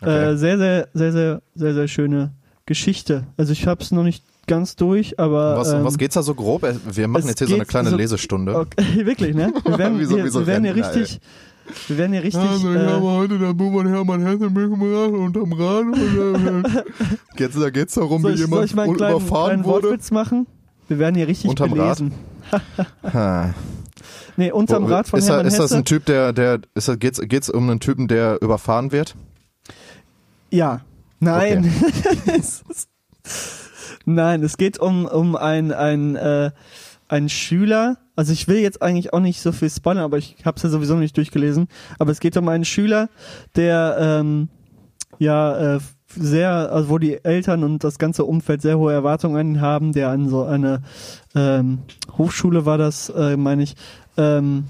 [0.00, 0.32] Okay.
[0.32, 2.32] Äh, sehr, sehr, sehr, sehr, sehr, sehr schöne
[2.64, 3.26] Geschichte.
[3.36, 6.22] Also ich habe es noch nicht ganz durch, aber was, um ähm, was geht's da
[6.22, 6.62] so grob?
[6.64, 8.56] Äh, Wir machen jetzt hier so eine kleine so- Lesestunde.
[8.56, 9.52] Okay, wirklich, ne?
[9.64, 11.20] Wir werden, so- wir, so wir werden hier richtig,
[11.88, 12.42] wir werden hier richtig.
[12.42, 15.84] Also, ich äh, habe heute das Buch von Hermann Hesse mitgebracht unterm Rad.
[15.84, 16.82] Und, äh,
[17.38, 19.64] jetzt, da geht's darum, soll wie ich, soll jemand ich mal einen kleinen, überfahren kleinen
[19.64, 19.88] wurde.
[19.88, 20.46] Wortwitz machen?
[20.88, 21.98] Wir werden hier richtig Unterm Rad?
[21.98, 22.12] belesen.
[23.12, 23.54] Ha.
[24.36, 25.76] Nee, unterm Wo- Rad von ist, er, Hermann ist das Hesse.
[25.78, 29.16] ein Typ, der, der, ist, er- geht's, geht's um einen Typen, der überfahren wird?
[30.50, 30.82] Ja.
[31.18, 31.72] Nein.
[32.38, 32.64] Ist-
[34.06, 36.52] Nein, es geht um, um ein, ein, äh,
[37.08, 37.98] ein Schüler.
[38.14, 40.68] Also ich will jetzt eigentlich auch nicht so viel spoilern, aber ich habe es ja
[40.68, 41.66] sowieso nicht durchgelesen.
[41.98, 43.08] Aber es geht um einen Schüler,
[43.56, 44.48] der ähm,
[45.18, 49.48] ja äh, sehr, also wo die Eltern und das ganze Umfeld sehr hohe Erwartungen an
[49.48, 50.82] ihn haben, der an so eine
[51.34, 51.80] ähm,
[52.16, 53.74] Hochschule war das, äh, meine ich,
[54.16, 54.66] ähm,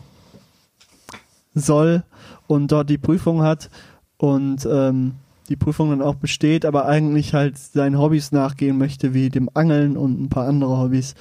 [1.55, 2.05] soll
[2.47, 3.69] und dort die Prüfung hat
[4.17, 5.17] und ähm,
[5.47, 9.97] die Prüfung dann auch besteht, aber eigentlich halt seinen Hobbys nachgehen möchte, wie dem Angeln
[9.97, 11.15] und ein paar andere Hobbys.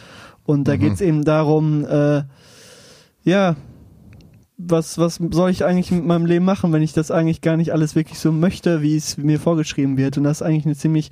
[0.44, 0.80] Und da Mhm.
[0.80, 2.24] geht's eben darum, äh,
[3.24, 3.56] ja,
[4.58, 7.74] was, was soll ich eigentlich mit meinem Leben machen, wenn ich das eigentlich gar nicht
[7.74, 10.18] alles wirklich so möchte, wie es mir vorgeschrieben wird?
[10.18, 11.10] Und das ist eigentlich eine ziemlich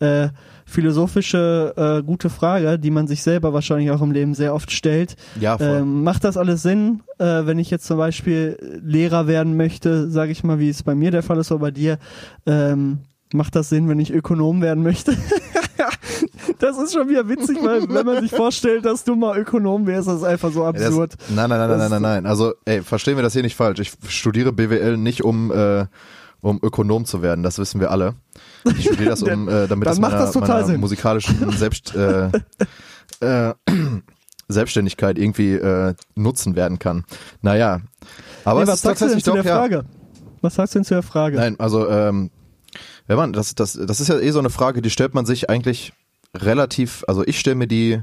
[0.00, 0.28] äh,
[0.66, 5.16] philosophische, äh, gute Frage, die man sich selber wahrscheinlich auch im Leben sehr oft stellt.
[5.40, 5.66] Ja, voll.
[5.80, 10.32] Ähm, macht das alles Sinn, äh, wenn ich jetzt zum Beispiel Lehrer werden möchte, sage
[10.32, 11.98] ich mal, wie es bei mir der Fall ist oder bei dir?
[12.46, 12.98] Ähm,
[13.32, 15.16] macht das Sinn, wenn ich Ökonom werden möchte?
[16.58, 20.08] das ist schon wieder witzig, weil wenn man sich vorstellt, dass du mal Ökonom wärst,
[20.08, 21.14] das ist einfach so das- absurd.
[21.28, 22.26] Nein, nein, nein, nein, nein, nein, nein.
[22.26, 23.80] Also, ey, verstehen wir das hier nicht falsch.
[23.80, 25.86] Ich studiere BWL nicht, um, äh,
[26.40, 27.42] um Ökonom zu werden.
[27.42, 28.14] Das wissen wir alle.
[28.64, 32.30] Ich studiere das, um, äh, damit Dann das meiner, das total meiner musikalischen Selbst, äh,
[33.20, 33.54] äh,
[34.48, 37.04] Selbstständigkeit irgendwie äh, nutzen werden kann.
[37.40, 37.80] Naja.
[38.44, 39.56] Aber nee, was sagst du denn zu der ja.
[39.56, 39.84] Frage?
[40.40, 41.36] Was sagst du denn zu der Frage?
[41.36, 42.30] Nein, also ähm,
[43.06, 45.50] wenn man das das das ist ja eh so eine Frage, die stellt man sich
[45.50, 45.92] eigentlich
[46.36, 48.00] relativ, also ich stelle mir die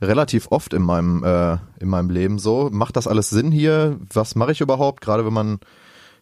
[0.00, 3.98] relativ oft in meinem äh, in meinem Leben so, macht das alles Sinn hier?
[4.12, 5.00] Was mache ich überhaupt?
[5.00, 5.60] Gerade wenn man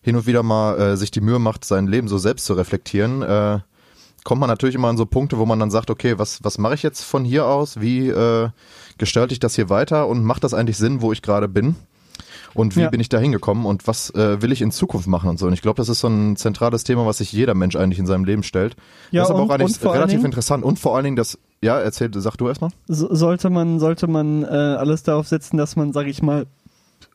[0.03, 3.23] hin und wieder mal äh, sich die Mühe macht, sein Leben so selbst zu reflektieren,
[3.23, 3.61] äh,
[4.25, 6.75] kommt man natürlich immer an so Punkte, wo man dann sagt, okay, was was mache
[6.75, 7.81] ich jetzt von hier aus?
[7.81, 8.49] Wie äh,
[8.99, 11.75] gestalte ich das hier weiter und macht das eigentlich Sinn, wo ich gerade bin?
[12.55, 12.91] Und wie Ja.
[12.91, 15.47] bin ich da hingekommen und was äh, will ich in Zukunft machen und so.
[15.47, 18.05] Und ich glaube, das ist so ein zentrales Thema, was sich jeder Mensch eigentlich in
[18.07, 18.77] seinem Leben stellt.
[19.11, 20.63] Ja, das ist aber und- auch eigentlich relativ Dingen- interessant.
[20.63, 22.71] Und vor allen Dingen das ja, erzähl, sag du erstmal.
[22.89, 26.45] so, sollte man, sollte man äh, alles darauf setzen, dass man, sag ich mal,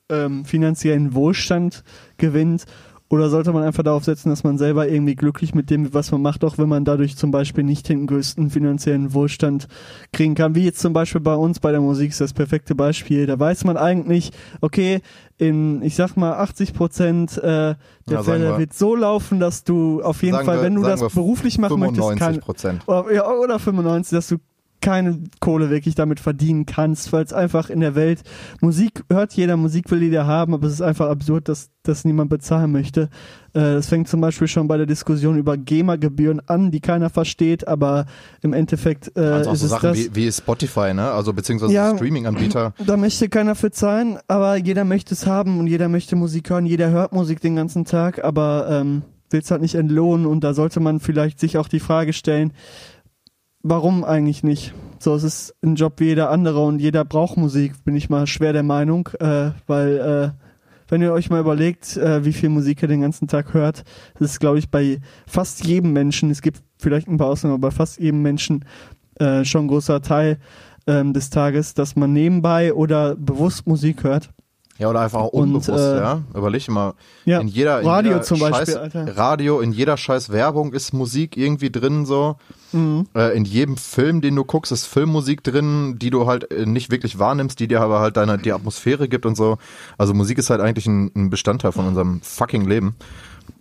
[0.09, 1.83] ähm, finanziellen Wohlstand
[2.17, 2.65] gewinnt?
[3.09, 6.21] Oder sollte man einfach darauf setzen, dass man selber irgendwie glücklich mit dem, was man
[6.21, 9.69] macht, auch wenn man dadurch zum Beispiel nicht den größten finanziellen Wohlstand
[10.11, 10.55] kriegen kann?
[10.55, 13.25] Wie jetzt zum Beispiel bei uns bei der Musik ist das perfekte Beispiel.
[13.25, 14.99] Da weiß man eigentlich, okay,
[15.37, 17.77] in, ich sag mal, 80 Prozent äh, der
[18.09, 20.99] Ja, Fälle wir- wird so laufen, dass du auf jeden Fall, wir- wenn du das
[21.13, 22.83] beruflich machen möchtest, 95 kann, Prozent.
[22.89, 24.35] oder, ja, oder 95, dass du
[24.81, 28.21] keine Kohle wirklich damit verdienen kannst, weil es einfach in der Welt
[28.61, 32.29] Musik hört jeder, Musik will jeder haben, aber es ist einfach absurd, dass das niemand
[32.29, 33.03] bezahlen möchte.
[33.53, 37.67] Äh, Das fängt zum Beispiel schon bei der Diskussion über GEMA-Gebühren an, die keiner versteht,
[37.67, 38.05] aber
[38.41, 39.97] im Endeffekt äh, Also auch ist so es Sachen das.
[39.97, 41.11] wie, wie Spotify, ne?
[41.11, 41.95] Also beziehungsweise Ja.
[41.95, 42.73] Streaming-Anbieter.
[42.85, 46.65] Da möchte keiner für zahlen, aber jeder möchte es haben und jeder möchte Musik hören,
[46.65, 50.53] jeder hört Musik den ganzen Tag, aber ähm, will es halt nicht entlohnen und da
[50.53, 52.53] sollte man vielleicht sich auch die Frage stellen,
[53.63, 54.73] warum eigentlich nicht?
[54.99, 58.27] So, es ist ein Job wie jeder andere und jeder braucht Musik, bin ich mal
[58.27, 60.47] schwer der Meinung, äh, weil äh,
[60.89, 63.83] wenn ihr euch mal überlegt, äh, wie viel Musik ihr den ganzen Tag hört,
[64.19, 67.69] das ist, glaube ich, bei fast jedem Menschen, es gibt vielleicht ein paar Ausnahmen, aber
[67.69, 68.65] bei fast jedem Menschen
[69.19, 70.39] äh, schon ein großer Teil
[70.87, 74.29] ähm, des Tages, dass man nebenbei oder bewusst Musik hört.
[74.77, 76.21] Ja, oder einfach auch Und, unbewusst, äh, ja.
[76.35, 76.93] Überleg mal.
[77.25, 79.17] Ja, in jeder, in Radio jeder zum Beispiel, scheiß, Alter.
[79.17, 82.35] Radio, in jeder scheiß Werbung ist Musik irgendwie drin so.
[82.73, 83.07] Mhm.
[83.15, 86.91] Äh, in jedem Film, den du guckst, ist Filmmusik drin, die du halt äh, nicht
[86.91, 89.57] wirklich wahrnimmst, die dir aber halt deine die Atmosphäre gibt und so.
[89.97, 92.95] Also Musik ist halt eigentlich ein, ein Bestandteil von unserem fucking Leben.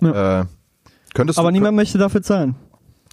[0.02, 0.44] Äh,
[1.14, 2.56] könntest Aber du, niemand möchte dafür zahlen.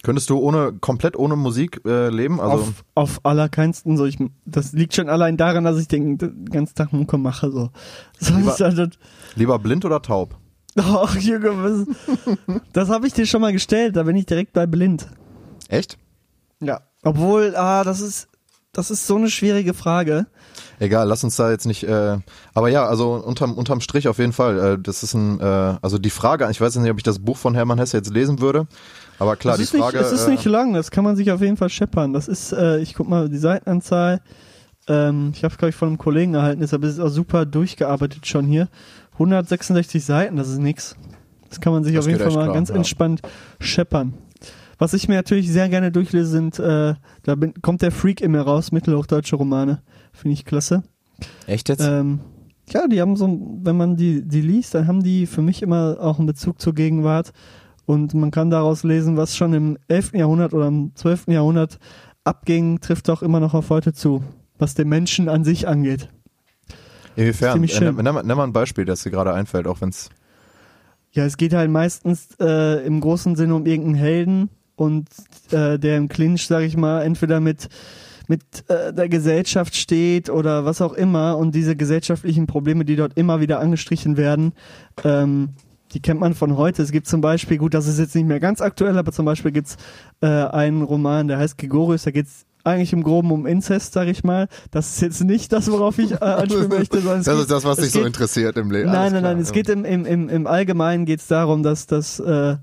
[0.03, 2.39] Könntest du ohne komplett ohne Musik äh, leben?
[2.39, 4.05] Also auf, auf allerkeinsten so.
[4.05, 7.49] Ich, das liegt schon allein daran, dass ich den, den ganzen Tag Mucke mache.
[7.51, 7.69] So.
[8.19, 8.99] so Lieber- halt,
[9.35, 10.37] lieber blind oder taub?
[10.77, 11.87] ach, Junge, was,
[12.73, 13.95] das habe ich dir schon mal gestellt.
[13.95, 15.07] Da bin ich direkt bei blind.
[15.69, 15.97] Echt?
[16.59, 16.81] Ja.
[17.03, 18.27] Obwohl, ah, das ist,
[18.71, 20.27] das ist so eine schwierige Frage.
[20.79, 21.83] Egal, lass uns da jetzt nicht.
[21.83, 22.17] Äh,
[22.53, 24.59] aber ja, also unterm, unterm Strich auf jeden Fall.
[24.59, 26.47] Äh, das ist ein, äh, also die Frage.
[26.49, 28.67] Ich weiß nicht, ob ich das Buch von Hermann Hesse jetzt lesen würde,
[29.19, 29.97] aber klar, es die ist Frage.
[29.97, 32.13] nicht, es ist äh, nicht lang, das kann man sich auf jeden Fall scheppern.
[32.13, 34.21] Das ist, äh, ich guck mal die Seitenanzahl.
[34.88, 38.28] Ähm, ich habe glaube ich von einem Kollegen erhalten, deshalb ist es auch super durchgearbeitet
[38.28, 38.67] schon hier.
[39.13, 40.95] 166 Seiten, das ist nix.
[41.49, 42.76] Das kann man sich Das auf jeden Fall mal klar, ganz ja.
[42.76, 43.21] entspannt
[43.60, 44.15] scheppern.
[44.80, 48.32] Was ich mir natürlich sehr gerne durchlese, sind, äh, da bin, kommt der Freak in
[48.32, 49.82] mir raus, mittelhochdeutsche Romane.
[50.12, 50.84] Finde ich klasse.
[51.47, 51.84] Echt jetzt?
[51.84, 52.19] Ähm,
[52.69, 55.97] ja, die haben so, wenn man die, die liest, dann haben die für mich immer
[55.99, 57.34] auch einen Bezug zur Gegenwart.
[57.86, 60.13] Und man kann daraus lesen, was schon im 11.
[60.13, 61.28] Jahrhundert oder im 12.
[61.28, 61.80] Jahrhundert
[62.24, 64.24] abging, trifft auch immer noch auf heute zu,
[64.58, 66.10] was den Menschen an sich angeht.
[67.15, 67.63] Inwiefern?
[67.63, 70.10] Äh, nenn, mal- nenn mal ein Beispiel, das dir gerade einfällt, auch wenn es.
[71.12, 75.08] Ja, es geht halt meistens äh, im großen Sinne um irgendeinen Helden und
[75.52, 77.69] äh, der im Clinch, sag ich mal, entweder mit
[78.30, 83.17] mit äh, der Gesellschaft steht oder was auch immer und diese gesellschaftlichen Probleme, die dort
[83.17, 84.54] immer wieder angestrichen werden,
[85.04, 85.50] ähm,
[85.93, 86.82] die kennt man von heute.
[86.82, 89.51] Es gibt zum Beispiel, gut, das ist jetzt nicht mehr ganz aktuell, aber zum Beispiel
[89.51, 89.77] gibt's
[90.21, 94.23] äh, einen Roman, der heißt Gregorius, da geht's eigentlich im Groben um Inzest, sag ich
[94.23, 94.47] mal.
[94.71, 97.01] Das ist jetzt nicht das, worauf ich äh, anspielen möchte.
[97.01, 98.89] Das geht- ist das, was dich so interessiert im Leben.
[98.89, 99.38] Nein, nein, nein.
[99.39, 102.56] Es geht im, im, im, im Allgemeinen geht's darum, dass, dass, äh,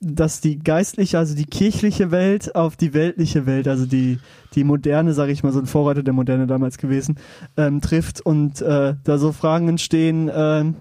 [0.00, 4.18] dass die geistliche, also die kirchliche Welt auf die weltliche Welt, also die,
[4.56, 7.16] die moderne, sage ich mal, so ein Vorreiter der Moderne damals gewesen,
[7.56, 10.74] ähm, trifft und äh, da so Fragen entstehen, ähm,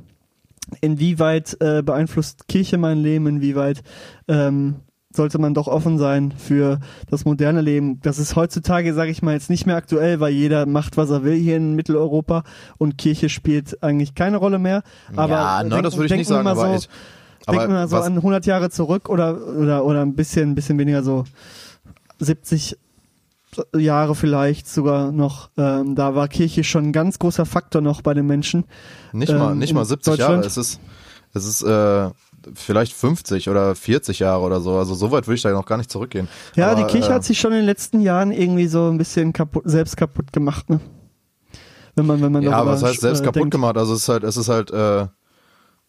[0.82, 3.84] inwieweit äh, beeinflusst Kirche mein Leben, inwieweit
[4.28, 4.76] ähm,
[5.14, 8.02] sollte man doch offen sein für das moderne Leben.
[8.02, 11.24] Das ist heutzutage, sage ich mal, jetzt nicht mehr aktuell, weil jeder macht, was er
[11.24, 12.44] will hier in Mitteleuropa
[12.78, 14.84] und Kirche spielt eigentlich keine Rolle mehr.
[15.16, 16.90] Aber ja, nein, denken- das würde ich nicht sagen, mal aber so, ich.
[17.48, 20.78] Aber wir mal so an 100 Jahre zurück oder, oder, oder ein bisschen, ein bisschen
[20.80, 21.24] weniger so
[22.20, 22.78] 70
[23.76, 25.50] Jahre vielleicht sogar noch.
[25.58, 28.66] Ähm, da war Kirche schon ein ganz großer Faktor noch bei den Menschen.
[29.14, 30.40] nicht mal, ähm, nicht mal in 70 Jahre.
[30.42, 30.80] Es ist,
[31.34, 32.10] es ist äh,
[32.54, 34.78] vielleicht 50 oder 40 Jahre oder so.
[34.78, 36.28] Also so weit würde ich da noch gar nicht zurückgehen.
[36.56, 38.98] Ja, aber, die Kirche äh, hat sich schon in den letzten Jahren irgendwie so ein
[38.98, 40.80] bisschen kaputt, selbst kaputt gemacht, ne?
[41.96, 43.52] Wenn man, wenn man Ja, was heißt selbst äh, kaputt denkt.
[43.52, 43.78] gemacht?
[43.78, 45.08] Also es ist halt, es ist halt äh,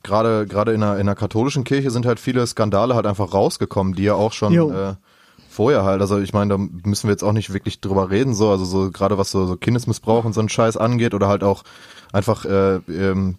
[0.03, 3.95] gerade gerade in der in der katholischen Kirche sind halt viele Skandale halt einfach rausgekommen,
[3.95, 4.53] die ja auch schon
[5.57, 6.01] vorher halt.
[6.01, 8.91] Also ich meine, da müssen wir jetzt auch nicht wirklich drüber reden, so also so
[8.91, 11.63] gerade was so, so Kindesmissbrauch und so ein Scheiß angeht oder halt auch
[12.13, 13.37] einfach äh, ähm,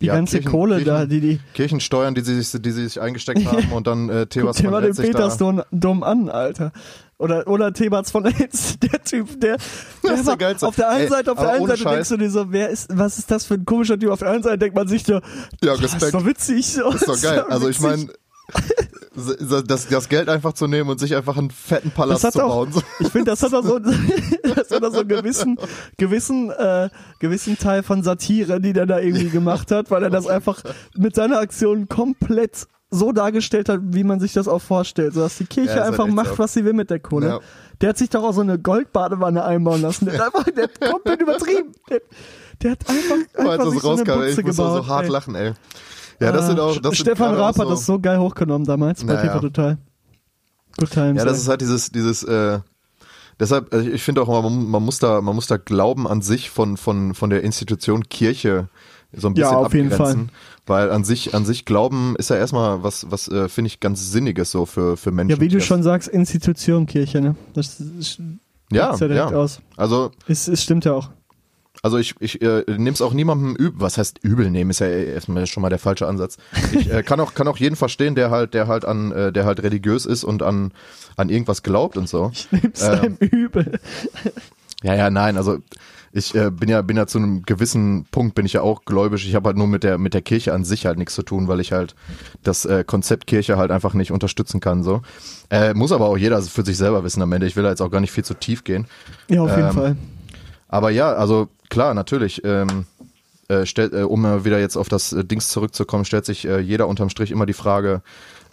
[0.00, 2.84] Die ja, ganze Kirchen- Kohle Kirchen- da, die die Kirchensteuern, die sie sich, die sie
[2.84, 5.18] sich eingesteckt haben und dann äh, Guck Thebas dir von den Letzig da.
[5.18, 6.72] Petersdom Dom an, Alter.
[7.16, 9.56] Oder, oder Thebats von Letz, der Typ, der,
[10.02, 10.66] der ist der Geilste.
[10.66, 12.08] auf der einen Ey, Seite, auf der einen Seite denkst Scheiß.
[12.08, 14.10] du dir so, wer ist, was ist das für ein komischer Typ?
[14.10, 15.20] Auf der einen Seite denkt man sich so,
[15.62, 16.66] Ja, das ist doch witzig.
[16.66, 16.90] So.
[16.90, 17.44] Das ist doch geil.
[17.48, 18.08] Also ich meine,
[19.66, 22.72] das, das Geld einfach zu nehmen und sich einfach einen fetten Palast zu auch, bauen.
[22.72, 22.82] So.
[23.00, 23.78] ich finde, das hat auch so,
[24.42, 25.56] das hat auch so einen gewissen,
[25.96, 26.88] gewissen, äh,
[27.20, 30.62] gewissen Teil von Satire, die der da irgendwie gemacht hat, weil er das einfach
[30.96, 35.36] mit seiner Aktion komplett so dargestellt hat, wie man sich das auch vorstellt, so dass
[35.36, 36.38] die Kirche Ja, einfach macht, so.
[36.38, 37.26] was sie will mit der Kohle.
[37.26, 37.40] Ja.
[37.80, 40.04] Der hat sich doch auch so eine Goldbadewanne einbauen lassen.
[40.06, 41.72] Der hat einfach, der hat komplett übertrieben.
[41.90, 42.00] Der,
[42.62, 44.84] der hat einfach, einfach das sich so eine rauskam, Butze ich muss auch gebaut.
[44.84, 45.10] so hart ey.
[45.10, 45.52] lachen, ey.
[46.20, 48.66] Ja, das Ah, sind auch, das sind Stefan auch Raab hat das so geil hochgenommen
[48.66, 49.28] damals bei Naja.
[49.32, 49.78] TV Total.
[50.78, 51.18] Good Times.
[51.18, 51.40] Ja, das ey.
[51.42, 52.60] ist halt dieses, dieses, äh,
[53.38, 56.50] deshalb, also ich finde auch, man, man muss da, man muss da Glauben an sich
[56.50, 58.68] von, von, von der Institution Kirche
[59.16, 60.30] so ein Ja, bisschen auf jeden abgrenzen.
[60.66, 64.10] Weil an sich, an sich Glauben ist ja erstmal was, was, äh, finde ich ganz
[64.10, 65.36] Sinniges so für, für Menschen.
[65.36, 67.36] Ja, wie du das- schon sagst, Institution Kirche, ne?
[67.52, 68.18] Das ist,
[68.72, 69.36] ja, ja direkt ja.
[69.36, 69.60] aus.
[69.76, 71.10] Also, Es, es stimmt ja auch.
[71.84, 74.86] Also ich, ich äh, nehme es auch niemandem übel, was heißt übel nehmen, ist ja
[74.86, 76.38] erstmal schon mal der falsche Ansatz.
[76.72, 79.44] Ich äh, kann auch kann auch jeden verstehen, der halt der halt an äh, der
[79.44, 80.72] halt religiös ist und an
[81.18, 82.30] an irgendwas glaubt und so.
[82.32, 83.78] Ich nehm's Ähm, einem übel.
[84.82, 85.58] Ja, ja, nein, also
[86.14, 89.28] ich äh, bin ja bin ja zu einem gewissen Punkt bin ich ja auch gläubig.
[89.28, 91.48] Ich habe halt nur mit der mit der Kirche an sich halt nichts zu tun,
[91.48, 91.94] weil ich halt
[92.42, 95.02] das äh, Konzept Kirche halt einfach nicht unterstützen kann so.
[95.50, 97.46] Äh, muss aber auch jeder für sich selber wissen am Ende.
[97.46, 98.86] Ich will da jetzt auch gar nicht viel zu tief gehen.
[99.28, 99.96] Ja, auf jeden ähm, Fall.
[100.68, 102.42] Aber ja, also klar, natürlich.
[102.44, 102.86] Ähm,
[103.48, 106.88] äh, stellt, äh, um wieder jetzt auf das äh, Dings zurückzukommen, stellt sich äh, jeder
[106.88, 108.00] unterm Strich immer die Frage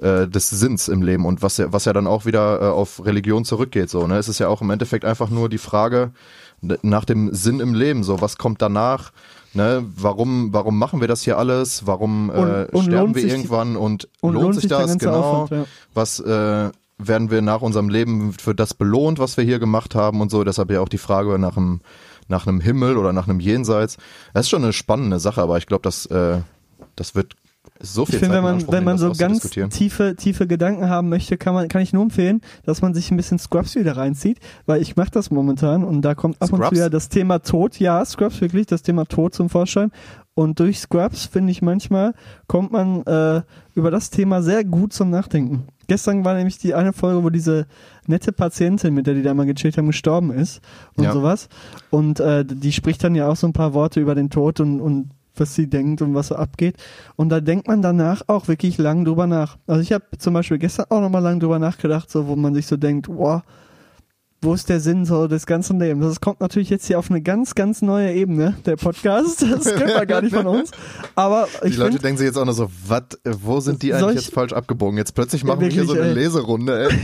[0.02, 3.06] äh, des Sinns im Leben und was ja, was ja dann auch wieder äh, auf
[3.06, 3.90] Religion zurückgeht.
[3.90, 4.18] So, ne?
[4.18, 6.12] Es ist ja auch im Endeffekt einfach nur die Frage
[6.82, 8.04] nach dem Sinn im Leben.
[8.04, 9.14] So, was kommt danach?
[9.54, 9.86] Ne?
[9.96, 11.88] Warum, warum machen wir das hier alles?
[11.88, 14.98] Warum Und- und sterben wir sich- irgendwann und, und lohnt, lohnt sich das?
[14.98, 15.22] Genau.
[15.22, 15.66] Aufwand, ja.
[15.94, 20.30] Was werden wir nach unserem Leben für das belohnt, was wir hier gemacht haben und
[20.32, 20.44] so?
[20.44, 21.82] Deshalb ja auch die Frage nach einem
[22.32, 23.98] nach einem Himmel oder nach einem Jenseits.
[24.34, 26.40] Das ist schon eine spannende Sache, aber ich glaube, dass äh,
[26.96, 27.36] das wird
[27.80, 30.90] so viel Ich finde, wenn man, Anspruch wenn man so das ganz tiefe, tiefe Gedanken
[30.90, 33.98] haben möchte, kann man, kann ich nur empfehlen, dass man sich ein bisschen Scrubs wieder
[33.98, 36.76] reinzieht, weil ich mache das momentan und da kommt ab und Scrubs?
[36.76, 39.92] zu ja das Thema Tod, ja, Scrubs wirklich, das Thema Tod zum Vorschein.
[40.34, 42.14] Und durch Scrubs, finde ich manchmal,
[42.48, 43.42] kommt man äh,
[43.76, 45.66] über das Thema sehr gut zum Nachdenken.
[45.88, 47.66] Gestern war nämlich die eine Folge, wo diese
[48.08, 50.62] nette Patientin, mit der die da mal gechillt haben, gestorben ist
[50.96, 51.12] und Ja.
[51.12, 51.50] sowas.
[51.90, 54.80] Und äh, die spricht dann ja auch so ein paar Worte über den Tod und,
[54.80, 56.78] und was sie denkt und was so abgeht.
[57.18, 59.58] Und da denkt man danach auch wirklich lang drüber nach.
[59.68, 62.68] Also ich habe zum Beispiel gestern auch nochmal lang drüber nachgedacht, so wo man sich
[62.68, 63.42] so denkt, wow,
[64.44, 66.06] wo ist der Sinn so des ganzen Lebens?
[66.08, 69.44] Das kommt natürlich jetzt hier auf eine ganz, ganz neue Ebene, der Podcast.
[69.44, 70.72] Das kennt man gar nicht von uns.
[71.16, 73.94] Aber Die ich Leute finde, denken sich jetzt auch noch so, was, wo sind die
[73.94, 74.98] eigentlich Solch- jetzt falsch abgebogen?
[74.98, 76.24] Jetzt plötzlich Ja, machen wir hier so wirklich, eine ey.
[76.26, 76.98] Leserunde, ey.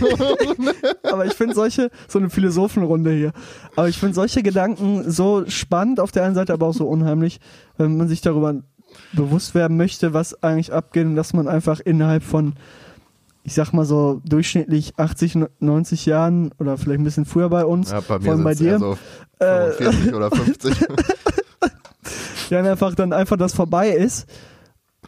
[1.12, 3.34] aber ich finde solche, so eine Philosophenrunde hier.
[3.76, 7.39] Aber ich finde solche Gedanken so spannend auf der einen Seite, aber auch so unheimlich,
[7.78, 8.56] wenn man sich darüber
[9.13, 12.54] bewusst werden möchte, was eigentlich abgeht und dass man einfach innerhalb von,
[13.47, 17.89] ich sag mal so durchschnittlich 80, 90 Jahren oder vielleicht ein bisschen früher bei uns,
[17.91, 18.97] Ja, bei mir vor allem bei sind dir, so
[19.39, 20.75] Äh, 45 oder 50.
[22.49, 24.27] ja einfach dann einfach das vorbei ist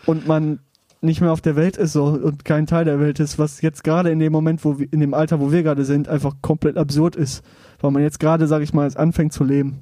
[0.06, 0.60] und man
[1.02, 3.84] nicht mehr auf der Welt ist so und kein Teil der Welt ist, was jetzt
[3.84, 6.78] gerade in dem Moment, wo wir, in dem Alter, wo wir gerade sind, einfach komplett
[6.78, 7.44] absurd ist,
[7.82, 9.82] weil man jetzt gerade, sag ich mal, anfängt zu leben,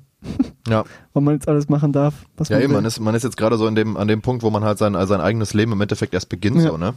[0.68, 0.84] ja.
[1.14, 2.78] weil man jetzt alles machen darf, was Ja, man eben, will.
[2.78, 4.78] man ist, man ist jetzt gerade so in dem, an dem Punkt, wo man halt
[4.80, 6.70] sein, sein eigenes Leben im Endeffekt erst beginnt, Ja.
[6.72, 6.94] so, ne?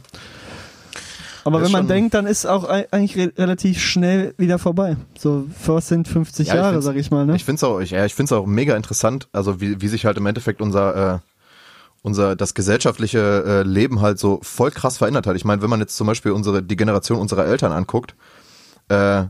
[1.43, 4.95] Aber wenn man denkt, dann ist auch ei- eigentlich re relativ schnell wieder vorbei.
[5.17, 7.35] So, was sind 50 Ja, Jahre, find's- sag ich mal, ne?
[7.35, 10.05] Ich finde es auch, ich, ja, ich find's auch mega interessant, also wie, wie sich
[10.05, 11.19] halt im Endeffekt unser, äh,
[12.03, 15.35] unser, das gesellschaftliche äh, Leben halt so voll krass verändert hat.
[15.35, 18.15] Ich meine, wenn man jetzt zum Beispiel unsere, die Generation unserer Eltern anguckt,
[18.89, 19.23] äh,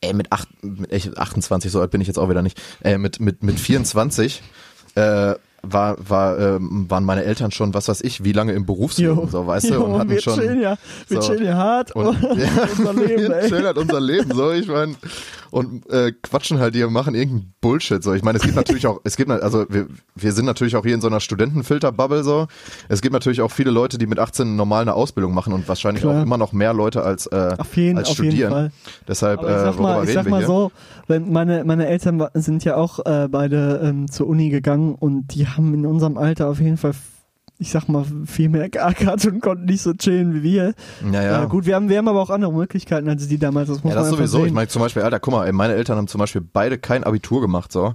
[0.00, 2.98] ey, mit, acht, mit echt 28, so alt bin ich jetzt auch wieder nicht, äh,
[2.98, 4.42] mit, mit, mit 24,
[4.94, 9.28] äh, war, war, ähm, waren meine Eltern schon, was weiß ich, wie lange im Berufsleben,
[9.28, 10.76] so, weißt du, Jo, und hatten wir schon, chillen ja,
[11.08, 11.28] wir so.
[11.28, 12.06] chillen ja hart Und-
[12.78, 13.48] unser Leben, wir ey.
[13.48, 14.94] chillen halt unser Leben, so, ich meine,
[15.50, 18.12] und äh, quatschen halt hier, machen irgendeinen Bullshit, so.
[18.12, 20.94] Ich meine, es gibt natürlich auch, es gibt, also wir, wir sind natürlich auch hier
[20.94, 22.46] in so einer Studentenfilter-Bubble, so.
[22.88, 26.02] Es gibt natürlich auch viele Leute, die mit 18 normal eine Ausbildung machen und wahrscheinlich
[26.02, 26.18] Klar.
[26.18, 28.50] auch immer noch mehr Leute als, äh, Auf jeden, als auf jeden studieren.
[28.52, 28.72] Fall.
[29.08, 30.70] Deshalb, Aber ich äh, sag mal, ich reden sag mal so,
[31.06, 35.47] wenn meine, meine Eltern sind ja auch äh, beide ähm, zur Uni gegangen und die
[35.56, 36.92] haben in unserem Alter auf jeden Fall,
[37.58, 40.74] ich sag mal, viel mehr geackert und konnten nicht so chillen wie wir.
[41.12, 41.44] Ja, ja.
[41.46, 43.98] Gut, wir haben, wir haben aber auch andere Möglichkeiten als die damals, das muss Ja,
[44.00, 44.38] das man sowieso.
[44.38, 44.46] sehen.
[44.48, 47.04] Ich meine zum Beispiel, Alter, guck mal, ey, meine Eltern haben zum Beispiel beide kein
[47.04, 47.94] Abitur gemacht, so.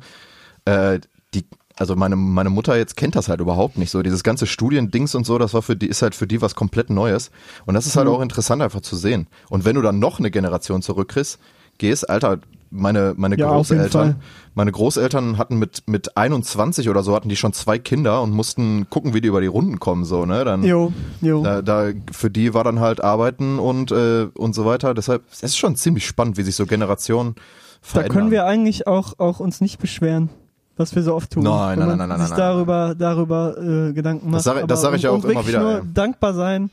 [0.66, 1.00] Äh,
[1.34, 1.46] die,
[1.78, 4.04] also meine, meine Mutter jetzt kennt das halt überhaupt nicht so.
[4.04, 6.90] Dieses ganze Studiendings und so, das war für die, ist halt für die was komplett
[6.90, 7.32] Neues.
[7.66, 8.14] Und das ist halt Mhm.
[8.14, 9.28] auch interessant einfach zu sehen.
[9.50, 11.40] Und wenn du dann noch eine Generation zurückkriegst,
[11.80, 12.38] gehst, Alter,
[12.70, 14.18] meine, meine Ja, Großeltern.
[14.56, 18.90] Meine Großeltern hatten mit, mit 21 oder so hatten die schon zwei Kinder und mussten
[18.90, 20.46] gucken, wie die über die Runden kommen, so, ne?
[20.46, 21.44] Dann, Jo, jo.
[21.44, 24.94] da, da, für die war dann halt Arbeiten und, äh, und so weiter.
[24.94, 27.42] Deshalb, es ist schon ziemlich spannend, wie sich so Generationen Da
[27.82, 28.18] verändern.
[28.18, 30.30] können wir eigentlich auch, auch uns nicht beschweren,
[30.78, 31.44] was wir so oft tun.
[31.44, 32.48] Nein, Wenn nein, man nein, nein, sich nein, nein.
[32.56, 33.58] darüber, darüber
[33.90, 34.38] äh, Gedanken macht.
[34.40, 36.70] Das sag- das Aber- sag ich ja auch immer wieder, nur dankbar sein,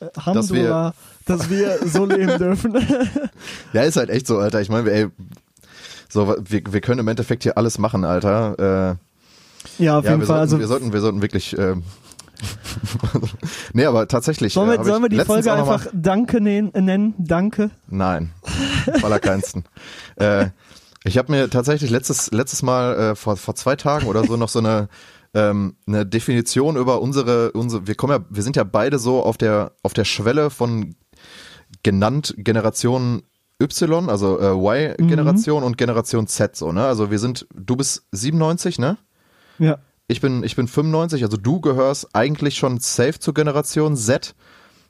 [0.00, 0.94] äh, Hamdulillah,
[1.26, 2.74] dass wir so leben dürfen.
[3.72, 4.60] Ja, ist halt echt so, Alter.
[4.60, 5.06] Ich meine, ey,
[6.10, 8.98] so, wir, wir können im Endeffekt hier alles machen, Alter.
[9.78, 10.26] Äh, ja, auf ja, jeden wir, Fall.
[10.26, 11.56] sollten, Also wir sollten, wir sollten wirklich.
[11.58, 11.84] Ähm,
[13.72, 14.54] nee, aber tatsächlich.
[14.54, 16.70] sollen äh, wir, hab sollen wir die Folge einfach Danke nennen?
[16.74, 17.14] nennen?
[17.18, 17.70] Danke.
[17.88, 18.32] Nein,
[18.92, 19.64] am allerkeinsten.
[20.16, 20.48] äh,
[21.04, 24.48] ich habe mir tatsächlich letztes, letztes Mal äh, vor, vor zwei Tagen oder so noch
[24.48, 24.88] so eine,
[25.34, 29.36] ähm, eine Definition über unsere, unsere, wir kommen ja, wir sind ja beide so auf
[29.38, 30.94] der, auf der Schwelle von
[31.82, 33.22] genannt Generation
[33.60, 36.84] Y, also äh, Y-Generation und Generation Z, so, ne?
[36.84, 38.96] Also wir sind, du bist 97, ne?
[39.58, 39.78] Ja.
[40.08, 44.34] Ich bin, ich bin 95, also du gehörst eigentlich schon safe zur Generation Z,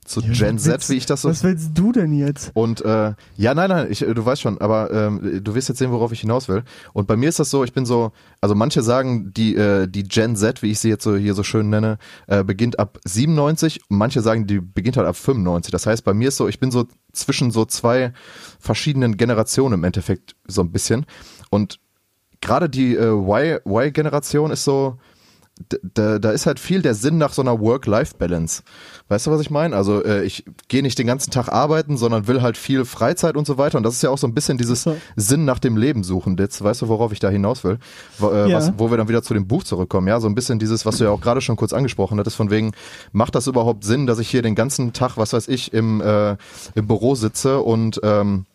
[0.05, 2.51] zu Gen Was Z, willst- wie ich das so Was willst du denn jetzt?
[2.55, 5.79] und äh, ja, nein, nein, ich, äh, du weißt schon, aber ähm, du wirst jetzt
[5.79, 6.65] sehen, worauf ich hinaus will.
[6.93, 10.03] Und bei mir ist das so, ich bin so, also manche sagen, die, äh, die
[10.03, 13.83] Gen Z, wie ich sie jetzt so hier so schön nenne, äh, beginnt ab 97,
[13.89, 15.71] und manche sagen, die beginnt halt ab 95.
[15.71, 18.13] Das heißt, bei mir ist so, ich bin so zwischen so zwei
[18.59, 21.07] verschiedenen Generationen im Endeffekt so ein bisschen.
[21.51, 21.79] Und
[22.41, 24.99] gerade die äh, Y- Y-Generation ist so,
[25.95, 28.63] da, da ist halt viel der Sinn nach so einer Work-Life-Balance.
[29.09, 29.77] Weißt du, was ich meine?
[29.77, 33.47] Also äh, ich gehe nicht den ganzen Tag arbeiten, sondern will halt viel Freizeit und
[33.47, 33.77] so weiter.
[33.79, 34.89] Und das ist ja auch so ein bisschen dieses.
[35.17, 36.37] Sinn nach dem Leben suchen.
[36.39, 37.79] Jetzt weißt du, worauf ich da hinaus will?
[38.19, 38.57] Wo, äh, Ja.
[38.59, 40.09] was, wo wir dann wieder zu dem Buch zurückkommen.
[40.09, 42.51] Ja, so ein bisschen dieses, was du ja auch gerade schon kurz angesprochen hattest, von
[42.51, 42.73] wegen,
[43.13, 46.37] macht das überhaupt Sinn, dass ich hier den ganzen Tag, was weiß ich, im, äh,
[46.75, 48.47] im Büro sitze und ähm,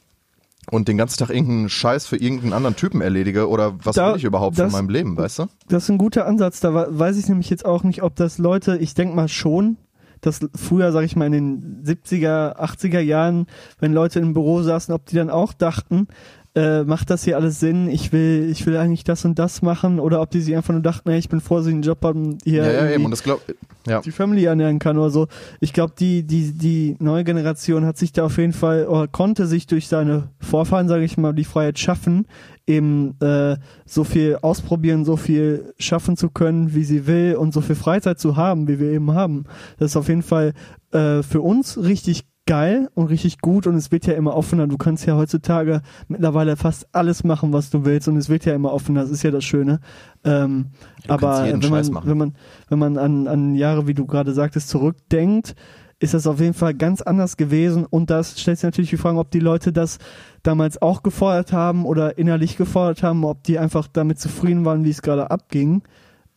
[0.71, 4.17] und den ganzen Tag irgendeinen Scheiß für irgendeinen anderen Typen erledige oder was Da- will
[4.17, 5.45] ich überhaupt das- von meinem Leben, weißt du?
[5.67, 6.59] Das ist ein guter Ansatz.
[6.59, 9.77] Da weiß ich nämlich jetzt auch nicht, ob das Leute, ich denke mal schon,
[10.21, 13.45] dass früher, sag ich mal, in den 70er, 80er Jahren,
[13.79, 16.07] wenn Leute im Büro saßen, ob die dann auch dachten,
[16.55, 17.89] äh, macht das hier alles Sinn?
[17.89, 20.81] Ich will, ich will eigentlich das und das machen oder ob die sich einfach nur
[20.81, 23.05] dachten, ey, ich bin froh, dass ich einen Job haben, hier Ja, ja, irgendwie eben.
[23.05, 23.41] Und das glaub,
[23.87, 24.01] ja.
[24.01, 25.27] die Family ernähren kann oder so.
[25.59, 29.47] Ich glaube, die, die, die neue Generation hat sich da auf jeden Fall oder konnte
[29.47, 32.25] sich durch seine Vorfahren, sage ich mal, die Freiheit schaffen,
[32.65, 37.61] eben äh, so viel ausprobieren, so viel schaffen zu können, wie sie will und so
[37.61, 39.43] viel Freizeit zu haben, wie wir eben haben.
[39.77, 40.53] Das ist auf jeden Fall
[40.91, 44.67] äh, für uns richtig geil und richtig gut und es wird ja immer offener.
[44.67, 48.53] Du kannst ja heutzutage mittlerweile fast alles machen, was du willst und es wird ja
[48.53, 49.01] immer offener.
[49.01, 49.79] Das ist ja das Schöne.
[50.23, 50.67] Ähm,
[51.07, 52.35] aber wenn man, wenn man,
[52.69, 55.55] wenn man an, an Jahre, wie du gerade sagtest, zurückdenkt,
[55.99, 59.17] ist das auf jeden Fall ganz anders gewesen und das stellt sich natürlich die Frage,
[59.17, 59.97] ob die Leute das
[60.43, 64.89] damals auch gefordert haben oder innerlich gefordert haben, ob die einfach damit zufrieden waren, wie
[64.89, 65.83] es gerade abging.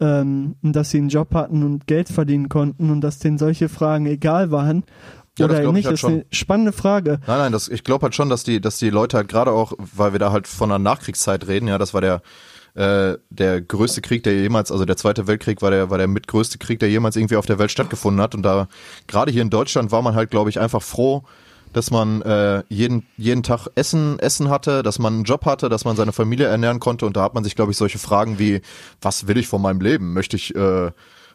[0.00, 3.68] Ähm, und dass sie einen Job hatten und Geld verdienen konnten und dass denen solche
[3.68, 4.84] Fragen egal waren.
[5.38, 7.20] Ja, das oder ich nicht, halt das ist eine spannende Frage.
[7.26, 9.72] Nein, nein, das, ich glaube halt schon, dass die, dass die Leute halt gerade auch,
[9.78, 12.22] weil wir da halt von der Nachkriegszeit reden, ja, das war der,
[12.74, 16.58] äh, der größte Krieg, der jemals, also der Zweite Weltkrieg war der, war der mitgrößte
[16.58, 18.34] Krieg, der jemals irgendwie auf der Welt stattgefunden hat.
[18.34, 18.68] Und da,
[19.06, 21.24] gerade hier in Deutschland war man halt, glaube ich, einfach froh,
[21.72, 25.84] dass man äh, jeden, jeden Tag Essen, Essen hatte, dass man einen Job hatte, dass
[25.84, 27.04] man seine Familie ernähren konnte.
[27.04, 28.62] Und da hat man sich, glaube ich, solche Fragen wie,
[29.02, 30.12] was will ich von meinem Leben?
[30.12, 30.90] Möchte ich, äh,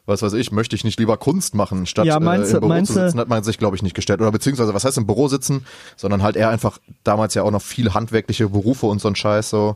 [0.06, 2.62] was weiß ich, möchte ich nicht lieber Kunst machen, statt Ja, meinst äh, du- im
[2.62, 4.20] Büro meinst zu sitzen, hat man sich, glaube ich, nicht gestellt.
[4.22, 7.62] Oder beziehungsweise, was heißt im Büro sitzen, sondern halt eher einfach damals ja auch noch
[7.62, 9.76] viel handwerkliche Berufe und so ein Scheiß so.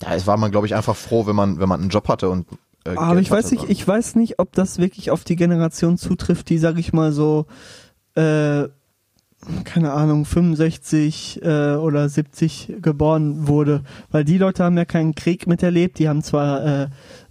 [0.00, 2.46] Da war man, glaube ich, einfach froh, wenn man, wenn man einen Job hatte und
[2.84, 5.96] äh, Aber Geld ich weiß nicht, ich weiß nicht, ob das wirklich auf die Generation
[5.98, 7.46] zutrifft, die, sag ich mal so,
[8.14, 8.68] äh,
[9.64, 13.82] keine Ahnung, 65 äh, oder 70 geboren wurde.
[14.10, 16.88] Weil die Leute haben ja keinen Krieg miterlebt, die haben zwar äh,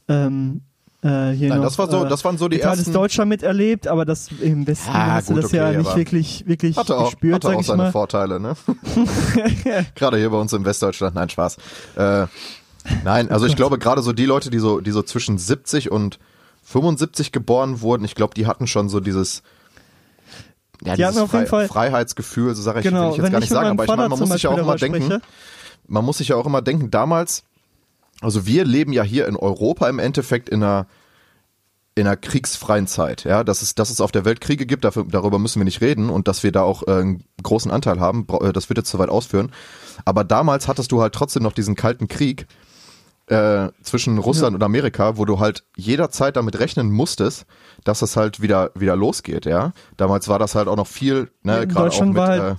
[0.08, 0.62] ähm,
[1.08, 2.92] äh, hier Nein, noch, das war so, äh, das waren so die ersten.
[2.92, 5.98] Deutschland miterlebt, aber das im Westen Ja, hast du gut, das ja okay, nicht aber
[5.98, 7.92] wirklich, wirklich Hatte auch, gespürt, hatte auch seine mal.
[7.92, 8.56] Vorteile, ne?
[9.96, 11.58] gerade hier bei uns im Westdeutschland, nein, Spaß.
[11.96, 12.26] Äh,
[13.04, 16.20] nein, also ich glaube gerade so die Leute, die so, die so zwischen 70 und
[16.64, 19.44] 75 geboren wurden, ich glaube, die hatten schon so dieses,
[20.84, 23.40] ja, Die dieses auf jeden Fall- Freiheitsgefühl, so sage ich, Genau, will ich jetzt gar
[23.40, 25.22] ich nicht sagen, aber ich meine, man muss sich ja auch immer denken,
[25.88, 27.44] man muss sich ja auch immer denken, damals,
[28.22, 30.88] also wir leben ja hier in Europa im Endeffekt in einer
[31.96, 35.06] in einer kriegsfreien Zeit, ja, dass es, dass es auf der Welt Kriege gibt, dafür,
[35.10, 38.28] darüber müssen wir nicht reden und dass wir da auch äh, einen großen Anteil haben,
[38.40, 39.52] äh, das wird jetzt zu weit ausführen.
[40.06, 42.46] Aber damals hattest du halt trotzdem noch diesen kalten Krieg
[43.30, 47.48] äh, zwischen Russland und Amerika, wo du halt jederzeit damit rechnen musstest,
[47.84, 49.74] dass es halt wieder wieder losgeht, ja.
[49.98, 52.56] Damals war das halt auch noch viel, Ja, ne, gerade auch mit halt- äh,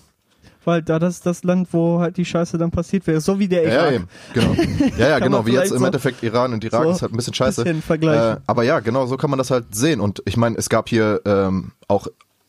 [0.69, 3.21] weil da das das Land, wo halt die Scheiße dann passiert wäre.
[3.23, 3.75] So wie der Irak.
[3.75, 4.55] Ja, eben, genau.
[4.99, 7.17] Ja, ja, genau, wie jetzt im so- Endeffekt Iran und Irak so ist halt ein
[7.17, 7.65] bisschen scheiße.
[7.65, 8.37] bisschen vergleichen.
[8.37, 10.01] Äh, aber ja, genau, so kann man das halt sehen.
[10.01, 12.07] Und ich meine, es gab hier ähm, auch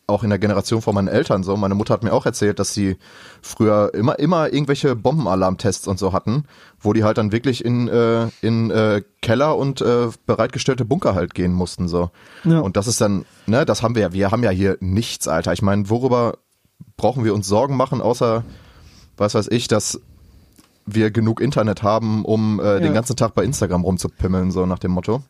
[0.08, 1.56] auch in der Generation von meinen Eltern so.
[1.56, 2.98] Meine Mutter hat mir auch erzählt, dass sie
[3.42, 6.46] früher immer immer irgendwelche Bombenalarmtests und so hatten,
[6.82, 11.34] wo die halt dann wirklich in äh, in äh, Keller und äh, bereitgestellte Bunker halt
[11.36, 12.10] gehen mussten so.
[12.44, 12.60] Ja.
[12.60, 15.54] Und das ist dann, ne, das haben wir ja, wir haben ja hier nichts, Alter.
[15.54, 16.40] Ich meine, worüber
[17.00, 18.44] brauchen wir uns Sorgen machen, außer
[19.18, 20.00] was weiß ich, dass
[20.86, 22.94] wir genug Internet haben, um äh, den Ja.
[22.94, 25.24] ganzen Tag bei Instagram rumzupimmeln, so nach dem Motto.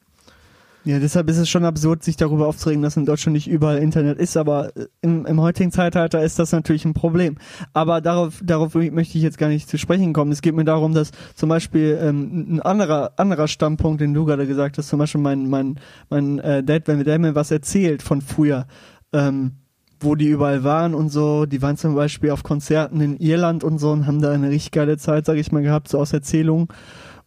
[0.86, 4.17] Ja, deshalb ist es schon absurd, sich darüber aufzuregen, dass in Deutschland nicht überall Internet
[4.17, 7.38] ist, aber äh, im, im heutigen Zeitalter ist das natürlich ein Problem.
[7.74, 10.32] Aber darauf, darauf möchte ich jetzt gar nicht zu sprechen kommen.
[10.32, 14.47] Es geht mir darum, dass zum Beispiel ähm, ein anderer, anderer Standpunkt, den du gerade
[14.47, 18.22] gesagt hast, zum Beispiel mein, mein, mein äh, Dad, wenn der mir was erzählt von
[18.22, 18.65] früher,
[19.11, 19.57] ähm,
[20.00, 23.80] wo die überall waren und so, die waren zum Beispiel auf Konzerten in Irland und
[23.80, 26.68] so und haben da eine richtig geile Zeit, sag ich mal, gehabt, so aus Erzählungen.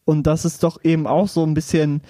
[0.05, 2.03] Und das ist doch eben auch so ein bisschen,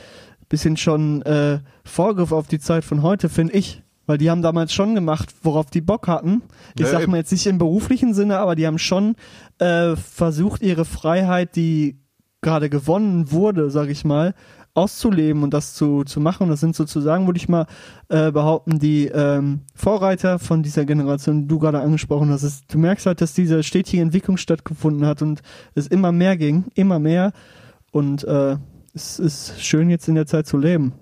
[0.49, 3.83] bisschen schon äh, Vorgriff auf die Zeit von heute, finde ich.
[4.07, 6.43] Weil die haben damals schon gemacht, worauf die Bock hatten.
[6.75, 9.15] Ich Ja, sag mal jetzt nicht im beruflichen Sinne, aber die haben schon
[9.59, 12.01] äh, versucht, ihre Freiheit, die
[12.41, 14.35] gerade gewonnen wurde, sag ich mal,
[14.75, 16.49] auszuleben und das zu, zu machen.
[16.49, 17.67] Das sind sozusagen, würde ich mal
[18.09, 22.43] äh, behaupten, die ähm, Vorreiter von dieser Generation, die du gerade angesprochen hast.
[22.43, 25.43] Es, du merkst halt, dass diese stetige Entwicklung stattgefunden hat und
[25.75, 27.33] es immer mehr ging, immer mehr.
[27.91, 28.57] Und äh,
[28.95, 30.95] es ist schön, jetzt in der Zeit zu leben.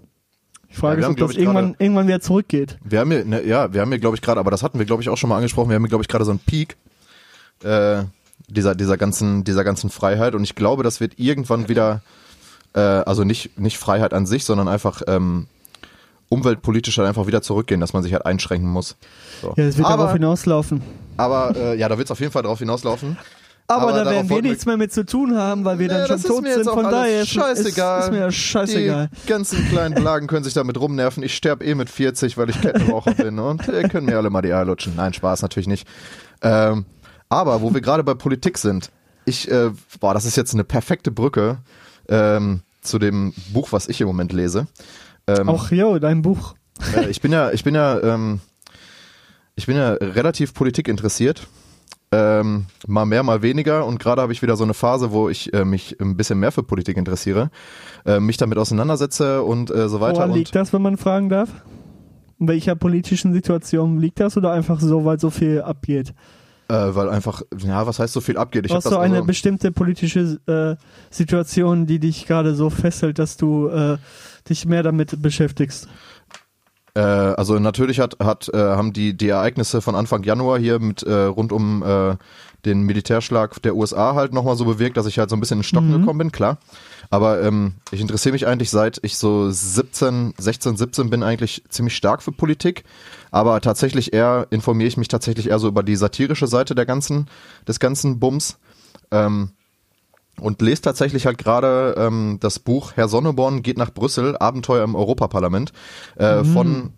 [0.69, 2.79] Ich Ja, frage wir mich, ob das irgendwann, irgendwann wieder zurückgeht.
[2.85, 4.87] Wir haben hier, ne, ja, wir haben hier, glaube ich, gerade, aber das hatten wir,
[4.87, 6.77] glaube ich, auch schon mal angesprochen, wir haben hier, glaube ich, gerade so einen Peak
[7.63, 8.05] äh,
[8.49, 12.03] dieser, dieser, ganzen, dieser ganzen Freiheit und ich glaube, das wird irgendwann wieder,
[12.75, 15.47] äh, also nicht, nicht Freiheit an sich, sondern einfach ähm,
[16.29, 18.97] umweltpolitisch halt einfach wieder zurückgehen, dass man sich halt einschränken muss.
[19.43, 19.55] So.
[19.57, 20.83] Ja, es wird aber, darauf hinauslaufen.
[21.17, 23.19] aber äh, ja, da wird es auf jeden Fall drauf hinauslaufen.
[23.67, 25.95] Aber, Aber da darauf werden wir nichts mehr mit zu tun haben, weil wir Nee,
[25.95, 26.65] dann schon das tot sind.
[26.65, 28.01] Von daher ist, scheißegal.
[28.01, 29.11] Ist, ist mir scheißegal.
[29.25, 31.23] Die ganzen kleinen Blagen können sich damit rumnerven.
[31.23, 34.43] Ich sterbe eh mit 40, weil ich Kettenraucher bin und ihr könnt mir alle mal
[34.43, 34.95] die Eier lutschen.
[34.97, 35.87] Nein, Spaß natürlich nicht.
[36.43, 36.85] Ähm,
[37.29, 38.91] aber wo wir gerade bei Politik sind,
[39.25, 41.59] ich, äh, boah, das ist jetzt eine perfekte Brücke
[42.11, 44.67] ähm, zu dem Buch, was ich im Moment lese.
[45.27, 46.55] Ähm, Auch, jo, dein Buch.
[46.97, 48.41] äh, ich bin ja, ich bin ja, ähm,
[49.55, 51.47] ich bin ja relativ Politik interessiert.
[52.13, 53.87] Ähm, mal mehr, mal weniger.
[53.87, 56.51] Und gerade habe ich wieder so eine Phase, wo ich äh, mich ein bisschen mehr
[56.51, 57.51] für Politik interessiere,
[58.05, 60.19] äh, mich damit auseinandersetze und äh, so weiter.
[60.19, 61.51] Woran liegt das, wenn man fragen darf?
[62.41, 66.15] In welcher politischen Situation liegt das oder einfach so, weil so viel abgeht?
[66.71, 68.65] Äh, weil einfach, ja, was heißt so viel abgeht?
[68.65, 70.77] Ich Du hast so eine also- bestimmte politische äh,
[71.11, 73.99] Situation, die dich gerade so fesselt, dass du äh,
[74.49, 75.89] dich mehr damit beschäftigst.
[76.95, 81.03] Äh, also natürlich hat, hat, äh, haben die, die Ereignisse von Anfang Januar hier mit
[81.03, 81.85] äh, rund um
[82.67, 85.63] den Militärschlag der USA halt nochmal so bewirkt, dass ich halt so ein bisschen in
[85.63, 86.59] Stocken gekommen bin, klar.
[87.09, 91.97] Aber ähm, ich interessiere mich eigentlich seit ich so 17, 16, 17 bin eigentlich ziemlich
[91.97, 92.85] stark für Politik.
[93.31, 97.27] Aber tatsächlich eher informiere ich mich tatsächlich eher so über die satirische Seite der ganzen,
[97.67, 98.59] des ganzen Bums.
[99.11, 99.51] Ähm,
[100.41, 104.95] und lese tatsächlich halt gerade ähm, das Buch Herr Sonneborn geht nach Brüssel, Abenteuer im
[104.95, 105.73] Europaparlament
[106.17, 106.95] äh, von,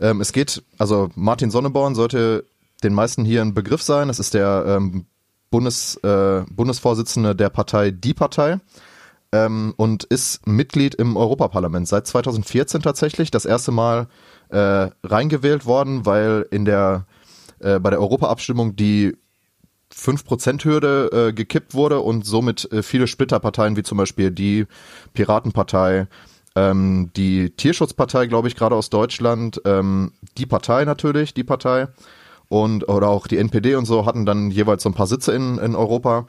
[0.00, 2.44] ähm, es geht, also Martin Sonneborn sollte
[2.82, 4.10] den meisten hier ein Begriff sein.
[4.10, 5.06] Es ist der ähm,
[5.50, 8.58] Bundes, äh, Bundesvorsitzende der Partei Die Partei
[9.32, 14.08] ähm, und ist Mitglied im Europaparlament seit 2014 tatsächlich, das erste Mal
[14.54, 17.06] äh, reingewählt worden, weil in der
[17.58, 19.16] äh, bei der Europaabstimmung die
[19.92, 24.66] 5%-Hürde äh, gekippt wurde und somit äh, viele Splitterparteien wie zum Beispiel die
[25.12, 26.06] Piratenpartei,
[26.56, 31.88] ähm, die Tierschutzpartei, glaube ich, gerade aus Deutschland, ähm, die Partei natürlich, die Partei
[32.48, 35.58] und oder auch die NPD und so hatten dann jeweils so ein paar Sitze in,
[35.58, 36.26] in Europa,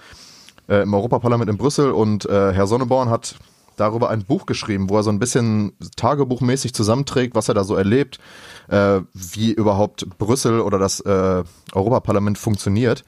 [0.68, 3.36] äh, im Europaparlament in Brüssel und äh, Herr Sonneborn hat
[3.76, 7.76] darüber ein Buch geschrieben, wo er so ein bisschen tagebuchmäßig zusammenträgt, was er da so
[7.76, 8.20] erlebt,
[8.70, 13.04] äh, wie überhaupt Brüssel oder das äh, Europaparlament funktioniert.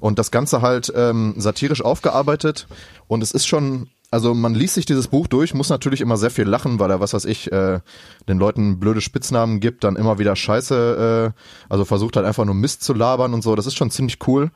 [0.00, 2.66] Und das Ganze halt ähm, satirisch aufgearbeitet.
[3.06, 6.30] Und es ist schon, also man liest sich dieses Buch durch, muss natürlich immer sehr
[6.30, 7.80] viel lachen, weil er, was weiß ich, äh,
[8.28, 12.54] den Leuten blöde Spitznamen gibt, dann immer wieder Scheiße, äh, also versucht halt einfach nur
[12.54, 13.54] Mist zu labern und so.
[13.54, 14.50] Das ist schon ziemlich cool.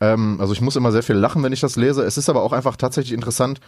[0.00, 2.02] Ähm, also ich muss immer sehr viel lachen, wenn ich das lese.
[2.02, 3.60] Es ist aber auch einfach tatsächlich interessant,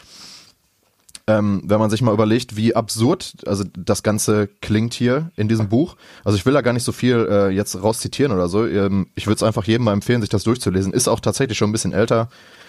[1.31, 5.69] ähm, wenn man sich mal überlegt, wie absurd also das Ganze klingt hier in diesem
[5.69, 5.97] Buch.
[6.25, 8.67] Also ich will da gar nicht so viel äh, jetzt rauszitieren oder so.
[8.67, 10.93] Ähm, ich würde es einfach jedem mal empfehlen, sich das durchzulesen.
[10.93, 12.29] Ist auch tatsächlich schon ein bisschen älter.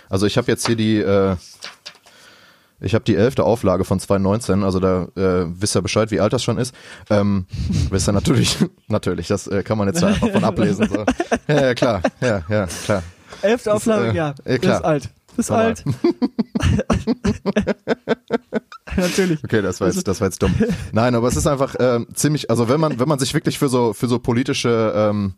[0.10, 1.38] Also ich habe jetzt hier die, äh,
[2.82, 6.34] ich habe die elfte Auflage von 2019, also da äh, wisst ihr Bescheid, wie alt
[6.34, 6.76] das schon ist.
[7.10, 7.48] Ähm,
[7.90, 8.58] wisst ihr natürlich,
[8.88, 10.88] natürlich, das äh, kann man jetzt einfach von ablesen.
[10.88, 11.06] So.
[11.48, 13.04] Ja, ja, klar, ja, ja, klar.
[13.42, 14.36] Elfte Auflage, äh, ja.
[14.46, 14.78] eh, klar.
[14.78, 15.10] Ist alt.
[15.38, 15.68] Ist Normal.
[15.68, 15.86] alt.
[18.98, 19.44] Natürlich.
[19.44, 20.54] Okay, das war jetzt, das war jetzt dumm.
[20.92, 23.70] Nein, aber es ist einfach ähm, ziemlich, also wenn man, wenn man sich wirklich für
[23.70, 25.36] so, für so politische ähm,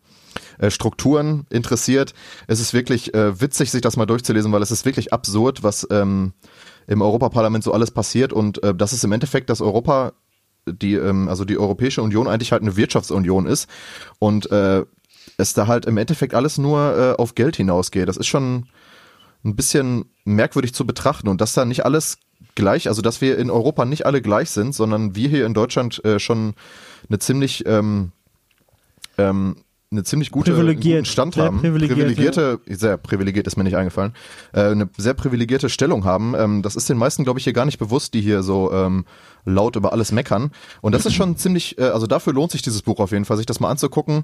[0.58, 2.14] äh, Strukturen interessiert,
[2.48, 5.88] es ist wirklich äh, witzig, sich das mal durchzulesen, weil es ist wirklich absurd, was
[5.92, 6.34] ähm,
[6.88, 10.14] im Europaparlament so alles passiert und äh, das ist im Endeffekt das Europa,
[10.66, 13.70] die, ähm, also die Europäische Union eigentlich halt eine Wirtschaftsunion ist
[14.20, 14.84] und äh,
[15.38, 18.08] es da halt im Endeffekt alles nur äh, auf Geld hinausgeht.
[18.08, 18.66] Das ist schon
[19.44, 22.18] ein bisschen merkwürdig zu betrachten und dass da nicht alles
[22.56, 26.04] gleich, also dass wir in Europa nicht alle gleich sind, sondern wir hier in Deutschland
[26.06, 26.54] äh, schon
[27.10, 28.12] eine ziemlich ähm,
[29.18, 29.58] ähm,
[29.94, 31.08] eine ziemlich gute Privilegiert.
[31.08, 34.14] Stand haben, privilegiert, privilegierte, sehr privilegiert ist mir nicht eingefallen,
[34.54, 36.36] äh, eine sehr privilegierte Stellung haben.
[36.36, 39.06] Ähm, das ist den meisten, glaube ich, hier gar nicht bewusst, die hier so ähm,
[39.46, 40.52] laut über alles meckern.
[40.82, 43.38] Und das ist schon ziemlich, äh, also dafür lohnt sich dieses Buch auf jeden Fall,
[43.38, 44.24] sich das mal anzugucken.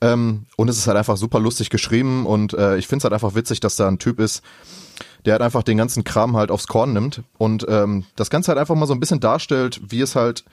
[0.00, 3.14] Ähm, und es ist halt einfach super lustig geschrieben und äh, ich finde es halt
[3.14, 4.42] einfach witzig, dass da ein Typ ist,
[5.24, 8.58] der halt einfach den ganzen Kram halt aufs Korn nimmt und ähm, das Ganze halt
[8.58, 10.44] einfach mal so ein bisschen darstellt, wie es halt,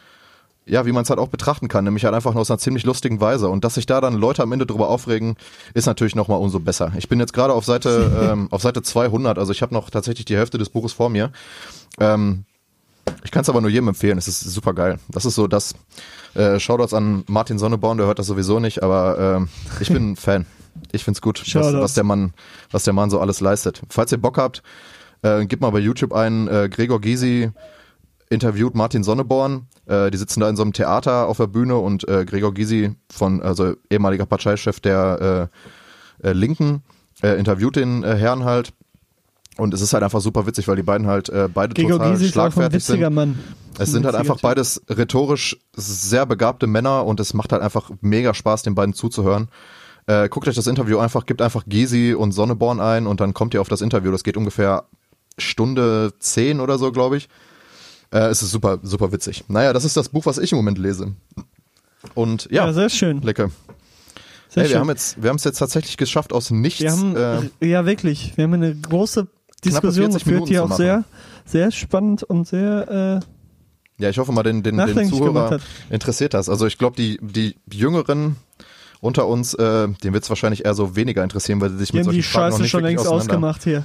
[0.65, 2.85] ja, wie man es halt auch betrachten kann, nämlich halt einfach nur aus einer ziemlich
[2.85, 3.49] lustigen Weise.
[3.49, 5.35] Und dass sich da dann Leute am Ende drüber aufregen,
[5.73, 6.91] ist natürlich nochmal umso besser.
[6.97, 10.25] Ich bin jetzt gerade auf Seite, ähm, auf Seite 200, also ich habe noch tatsächlich
[10.25, 11.31] die Hälfte des Buches vor mir.
[11.99, 12.45] Ähm,
[13.23, 14.97] ich kann es aber nur jedem empfehlen, es ist super geil.
[15.09, 15.75] Das ist so das,
[16.33, 19.49] äh, Shoutouts an Martin Sonneborn, der hört das sowieso nicht, aber ähm,
[19.79, 20.45] ich bin ein Fan.
[20.91, 22.33] Ich find's gut, was, was der Mann,
[22.71, 23.81] was der Mann so alles leistet.
[23.89, 24.61] Falls ihr Bock habt,
[25.21, 27.51] äh, gebt mal bei YouTube ein, äh, Gregor Gysi
[28.29, 29.67] interviewt Martin Sonneborn.
[29.85, 32.95] Äh, die sitzen da in so einem Theater auf der Bühne und äh, Gregor Gysi
[33.11, 35.49] von, also ehemaliger Parteichef der
[36.23, 36.83] äh, äh, Linken,
[37.21, 38.73] äh, interviewt den äh, Herrn halt.
[39.57, 42.25] Und es ist halt einfach super witzig, weil die beiden halt beide Gregor total Gysi
[42.25, 42.95] ist auch ein schlagfertig sind.
[42.95, 43.39] witziger Mann.
[43.77, 47.89] Es sind halt Ein einfach beides rhetorisch sehr begabte Männer und es macht halt einfach
[48.01, 49.47] mega Spaß, den beiden zuzuhören.
[50.29, 53.61] Guckt euch das Interview einfach, gebt einfach Gysi und Sonneborn ein und dann kommt ihr
[53.61, 54.11] auf das Interview.
[54.11, 54.83] Das geht ungefähr
[55.37, 57.29] Stunde zehn oder so, glaube ich.
[58.15, 59.43] Äh, es ist super, super witzig.
[59.49, 61.13] Naja, das ist das Buch, was ich im Moment lese.
[62.13, 63.21] Und ja, Ja, sehr schön.
[63.21, 63.49] lecker.
[64.49, 64.79] Sehr Hey, wir schön.
[64.79, 66.79] haben jetzt, wir haben es jetzt tatsächlich geschafft aus nichts.
[66.81, 69.27] Wir haben, äh, ja wirklich, wir haben eine große
[69.65, 71.03] Diskussion 40 geführt, die auch sehr,
[71.45, 73.21] sehr spannend und sehr,
[73.99, 75.59] äh, Ja, ich hoffe mal, den, den, den Zuhörer
[75.89, 76.47] interessiert das.
[76.47, 78.37] Also ich glaube, die, die Jüngeren
[79.01, 81.97] unter uns, äh, den wird es wahrscheinlich eher so weniger interessieren, weil sie sich die
[81.97, 83.83] mit solchen die Fragen noch nicht schon längst ausgemacht hier.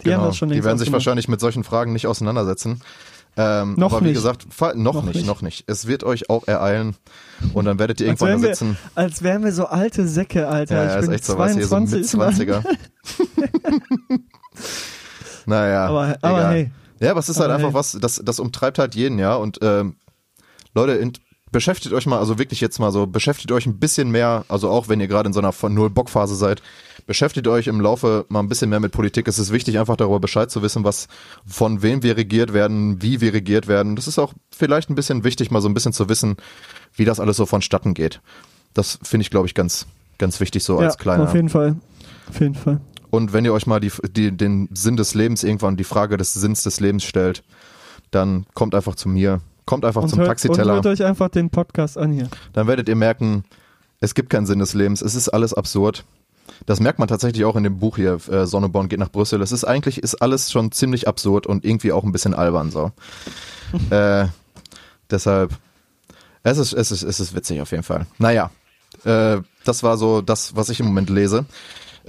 [0.00, 1.06] Die genau, haben das schon längst Die werden sich ausgemacht.
[1.06, 2.80] wahrscheinlich mit solchen Fragen nicht auseinandersetzen.
[3.42, 4.16] Ähm, Noch aber wie nicht.
[4.16, 5.26] gesagt, fa- noch, Noch nicht, nicht.
[5.26, 5.64] noch nicht.
[5.66, 6.94] Es wird euch auch ereilen
[7.54, 8.76] und dann werdet ihr irgendwann da sitzen.
[8.94, 10.74] wir, als wären wir so alte Säcke, Alter.
[10.74, 12.14] Ja, ich ja, ist bin echt so, was hier so 22.
[12.18, 12.64] mit 20er.
[15.46, 16.70] naja, aber, aber hey,
[17.00, 17.74] Ja, aber es ist halt Aber einfach hey.
[17.74, 19.34] was, das, das umtreibt halt jeden, ja.
[19.36, 19.96] Und ähm,
[20.74, 21.12] Leute, in,
[21.52, 24.88] beschäftigt euch mal, also wirklich jetzt mal so, beschäftigt euch ein bisschen mehr, also auch
[24.88, 26.62] wenn ihr gerade in so einer von null Bockphase seid,
[27.06, 29.26] beschäftigt euch im Laufe mal ein bisschen mehr mit Politik.
[29.28, 31.08] Es ist wichtig, einfach darüber Bescheid zu wissen, was
[31.46, 33.96] von wem wir regiert werden, wie wir regiert werden.
[33.96, 36.36] Das ist auch vielleicht ein bisschen wichtig, mal so ein bisschen zu wissen,
[36.94, 38.20] wie das alles so vonstatten geht.
[38.74, 39.86] Das finde ich, glaube ich, ganz,
[40.18, 41.24] ganz wichtig so als ja, kleiner.
[41.24, 41.76] auf jeden Fall.
[42.28, 42.80] Auf jeden Fall.
[43.10, 46.32] Und wenn ihr euch mal die, die, den Sinn des Lebens irgendwann, die Frage des
[46.32, 47.42] Sinns des Lebens stellt,
[48.12, 49.40] dann kommt einfach zu mir.
[49.70, 50.74] Kommt einfach Und zum hört, und Taxiteller.
[50.74, 52.28] hört euch einfach den Podcast an hier.
[52.54, 53.44] Dann werdet ihr merken,
[54.00, 55.00] es gibt keinen Sinn des Lebens.
[55.00, 56.04] Es ist alles absurd.
[56.66, 59.40] Das merkt man tatsächlich auch in dem Buch hier, äh, Sonneborn geht nach Brüssel.
[59.42, 62.90] Es ist eigentlich, ist alles schon ziemlich absurd und irgendwie auch ein bisschen albern so.
[63.94, 64.26] äh,
[65.08, 65.52] deshalb,
[66.42, 68.06] es ist, es ist, es ist witzig auf jeden Fall.
[68.18, 68.50] Naja,
[69.04, 71.44] äh, das war so das, was ich im Moment lese.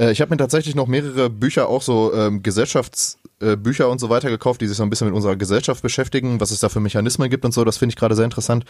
[0.01, 4.09] Äh, ich habe mir tatsächlich noch mehrere Bücher, auch so ähm, Gesellschaftsbücher äh, und so
[4.09, 6.79] weiter gekauft, die sich so ein bisschen mit unserer Gesellschaft beschäftigen, was es da für
[6.79, 7.63] Mechanismen gibt und so.
[7.63, 8.65] Das finde ich gerade sehr interessant.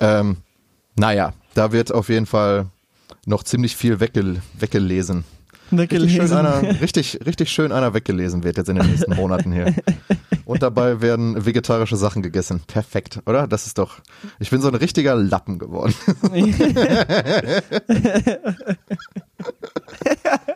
[0.00, 0.38] Ähm,
[0.96, 2.66] naja, da wird auf jeden Fall
[3.24, 5.24] noch ziemlich viel weggel weggelesen.
[5.72, 6.36] Richtig schön, Weggelesen.
[6.36, 9.74] einer, richtig, richtig schön einer weggelesen wird jetzt in den nächsten Monaten hier.
[10.44, 12.60] Und dabei werden vegetarische Sachen gegessen.
[12.68, 13.48] Perfekt, oder?
[13.48, 13.96] Das ist doch.
[14.38, 15.92] Ich bin so ein richtiger Lappen geworden.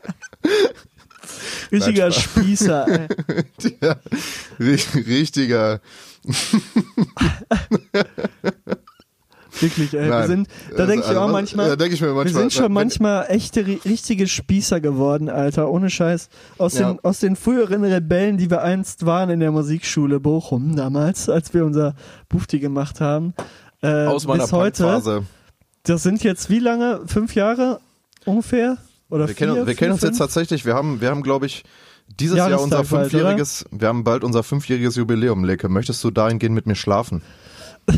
[1.73, 2.13] Richtiger Nein.
[2.13, 2.87] Spießer.
[2.89, 3.09] ey.
[3.81, 3.97] ja,
[4.59, 5.81] ri- richtiger.
[9.61, 10.09] Wirklich, ey.
[10.09, 12.41] Wir sind, da denke ich Also, auch was- manchmal, Ja, denke ich mir wir manchmal.
[12.43, 15.71] sind schon manchmal echte, ri- richtige Spießer geworden, Alter.
[15.71, 16.29] Ohne Scheiß.
[16.59, 16.93] Aus, Ja.
[16.93, 21.53] den, aus den früheren Rebellen, die wir einst waren in der Musikschule Bochum damals, als
[21.53, 21.95] wir unser
[22.29, 23.35] Bufti gemacht haben.
[23.83, 25.25] Äh, aus meiner bis heute.
[25.83, 27.01] Das sind jetzt wie lange?
[27.07, 27.81] Fünf Jahre
[28.25, 28.77] ungefähr?
[29.11, 31.47] Oder Wir vier, kennen, wir vier, kennen uns jetzt tatsächlich, wir haben, wir haben glaube
[31.47, 31.65] ich,
[32.19, 35.69] dieses Jahr unser Jahrestag bald, fünfjähriges, wir haben bald unser fünfjähriges Jubiläum, Leke.
[35.69, 37.23] Möchtest du dahingehend mit mir schlafen?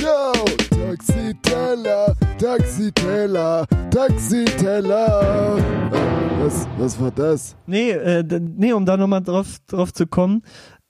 [0.00, 0.32] Yo,
[0.70, 5.58] Taxiteller, Taxiteller, Taxiteller.
[5.58, 7.56] Äh, Was, was war das?
[7.66, 10.42] Nee, äh, nee, um da nochmal drauf, drauf zu kommen,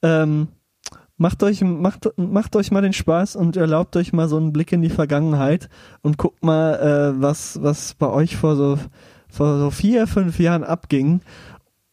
[0.02, 0.48] ähm,
[1.20, 4.72] macht euch, macht, macht euch mal den Spaß und erlaubt euch mal so einen Blick
[4.72, 5.68] in die Vergangenheit
[6.00, 6.74] und guckt mal,
[7.16, 8.78] äh, was, was bei euch vor so,
[9.28, 11.20] vor so vier, fünf Jahren abging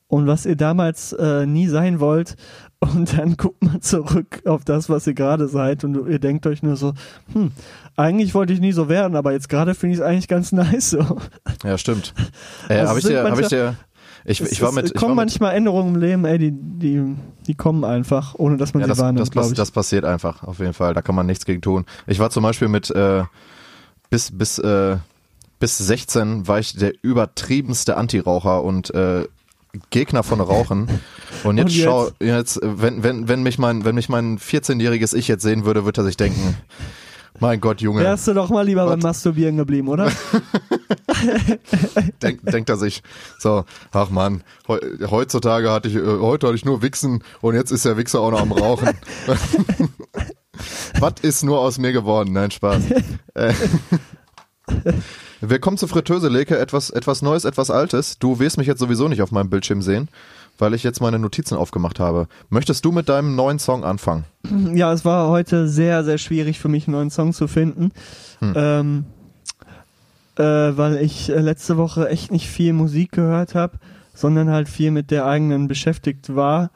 [0.08, 2.36] und was ihr damals äh, nie sein wollt.
[2.80, 6.64] Und dann guckt mal zurück auf das, was ihr gerade seid und ihr denkt euch
[6.64, 6.94] nur so,
[7.34, 7.52] hm,
[7.98, 10.92] eigentlich wollte ich nie so werden, aber jetzt gerade finde ich es eigentlich ganz nice
[10.92, 11.18] so.
[11.66, 12.14] Ja, stimmt.
[12.70, 13.76] Äh, Also habe ich dir, habe ich dir,
[14.28, 16.38] ich, Es- ich war es mit, ich war kommen mit manchmal Änderungen im Leben, ey,
[16.38, 17.16] die, die,
[17.48, 20.60] die kommen einfach, ohne dass man ja, sie das, wahrnimmt, das, das passiert einfach, auf
[20.60, 20.94] jeden Fall.
[20.94, 21.86] Da kann man nichts gegen tun.
[22.06, 23.24] Ich war zum Beispiel mit, äh,
[24.10, 24.98] bis, bis, äh,
[25.60, 29.26] bis 16 war ich der übertriebenste Antiraucher und äh,
[29.90, 30.88] Gegner von Rauchen.
[31.44, 31.84] Und jetzt, Und jetzt?
[31.84, 35.66] schau, jetzt, äh, wenn, wenn, wenn mich mein, wenn mich mein 14-jähriges Ich jetzt sehen
[35.66, 36.56] würde, würde er sich denken,
[37.40, 39.04] mein Gott, Junge, Wärst du doch mal lieber beim Was?
[39.04, 40.12] Masturbieren geblieben, oder?
[42.22, 43.02] denk, denkt er sich
[43.40, 44.80] so, ach man, heu,
[45.10, 48.32] heutzutage hatte ich, äh, heute hatte ich nur Wichsen und jetzt ist der Wichser auch
[48.32, 48.90] noch am Rauchen.
[51.00, 52.34] Was ist nur aus mir geworden?
[52.34, 52.84] Nein, Spaß.
[53.36, 53.54] Äh,
[55.42, 56.58] Willkommen zu Fritteuse, Leke.
[56.58, 58.18] Etwas, etwas Neues, etwas Altes.
[58.20, 60.10] Du wirst mich jetzt sowieso nicht auf meinem Bildschirm sehen,
[60.58, 62.28] weil ich jetzt meine Notizen aufgemacht habe.
[62.50, 64.26] Möchtest du mit deinem neuen Song anfangen?
[64.74, 67.92] ja, es war heute sehr, sehr schwierig für mich, einen neuen Song zu finden.
[68.40, 68.54] Hm.
[68.56, 69.06] Ähm,
[70.38, 70.44] äh,
[70.78, 73.80] weil ich äh, letzte Woche echt nicht viel Musik gehört habe,
[74.14, 76.72] sondern halt viel mit der eigenen beschäftigt war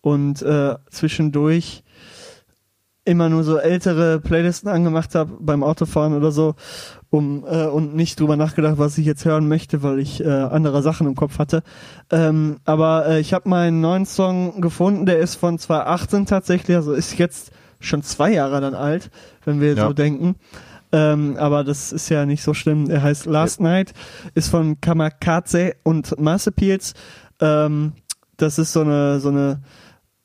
[0.00, 1.82] und äh, zwischendurch
[3.06, 6.54] immer nur so ältere Playlisten angemacht habe beim Autofahren oder so
[7.08, 10.82] um äh, und nicht drüber nachgedacht, was ich jetzt hören möchte, weil ich äh, andere
[10.82, 11.62] Sachen im Kopf hatte.
[12.10, 16.92] Ähm, aber äh, ich habe meinen neuen Song gefunden, der ist von 2018 tatsächlich, also
[16.92, 19.10] ist jetzt schon zwei Jahre dann alt,
[19.44, 19.86] wenn wir Ja.
[19.86, 20.34] so denken.
[20.92, 22.90] Ähm, aber das ist ja nicht so schlimm.
[22.90, 23.92] Er heißt Last Night,
[24.34, 26.94] ist von Kamakaze und Masterpiels.
[27.40, 27.92] Ähm,
[28.36, 29.60] das ist so eine, so eine,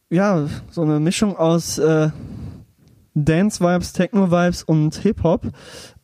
[0.10, 2.10] ja, so eine Mischung aus äh,
[3.14, 5.48] Dance-Vibes, Techno-Vibes und Hip-Hop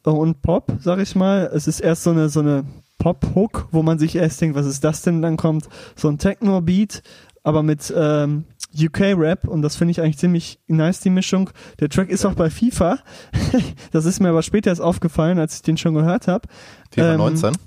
[0.05, 1.49] äh, und Pop, sag ich mal.
[1.53, 2.65] Es ist erst so eine, so eine
[2.99, 5.21] Pop-Hook, wo man sich erst denkt, was ist das denn?
[5.21, 7.03] Dann kommt so ein Techno-Beat,
[7.43, 8.45] aber mit ähm,
[8.77, 11.49] UK-Rap und das finde ich eigentlich ziemlich nice, die Mischung.
[11.79, 12.99] Der Track ist auch bei FIFA.
[13.91, 16.47] das ist mir aber später erst aufgefallen, als ich den schon gehört habe.
[16.91, 17.57] FIFA Ähm, 19?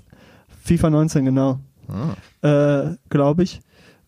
[0.63, 1.59] FIFA 19, genau.
[1.87, 2.47] Ah.
[2.47, 3.61] Äh, Glaube ich.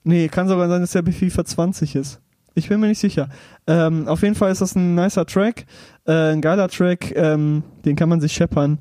[0.03, 2.21] Nee, kann sogar sein, dass der bei FIFA 20 ist.
[2.55, 3.29] Ich bin mir nicht sicher.
[3.67, 5.65] Ähm, auf jeden Fall ist das ein nicer Track,
[6.05, 8.79] äh, ein geiler Track, ähm, den kann man sich scheppern.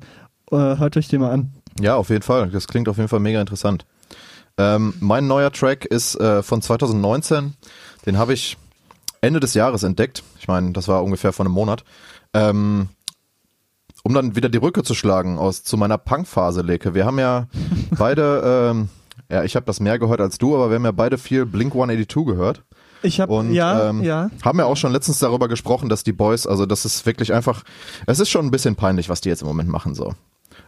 [0.51, 1.51] Äh, hört euch den mal an.
[1.79, 2.49] Ja, auf jeden Fall.
[2.49, 3.85] Das klingt auf jeden Fall mega interessant.
[4.57, 7.55] Ähm, mein neuer Track ist äh, von 2019.
[8.05, 8.57] Den habe ich
[9.21, 10.21] Ende des Jahres entdeckt.
[10.39, 11.83] Ich meine, das war ungefähr vor einem Monat.
[12.33, 12.89] Ähm,
[14.03, 16.93] um dann wieder die Brücke zu schlagen aus zu meiner Punk-Phase, Leke.
[16.93, 17.47] Wir haben ja
[17.97, 18.89] beide, ähm,
[19.31, 21.73] ja, ich habe das mehr gehört als du, aber wir haben ja beide viel Blink
[21.73, 22.63] 182 gehört.
[23.03, 24.29] Ich habe Und ja, ähm, ja.
[24.43, 27.63] haben ja auch schon letztens darüber gesprochen, dass die Boys, also das ist wirklich einfach,
[28.07, 30.13] es ist schon ein bisschen peinlich, was die jetzt im Moment machen so.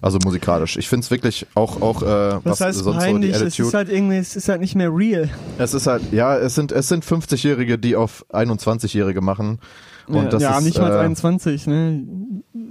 [0.01, 0.77] Also musikalisch.
[0.77, 3.13] Ich finde es wirklich auch, auch äh, was, Was heißt sonst peinlich?
[3.13, 3.67] so die es Attitude.
[3.69, 5.29] ist halt irgendwie, es ist halt nicht mehr real.
[5.57, 9.59] es ist halt, ja, es sind, es sind 50-Jährige, die auf 21-Jährige machen.
[10.07, 12.03] Und ja, das ja, ist nicht mal äh, 21, ne?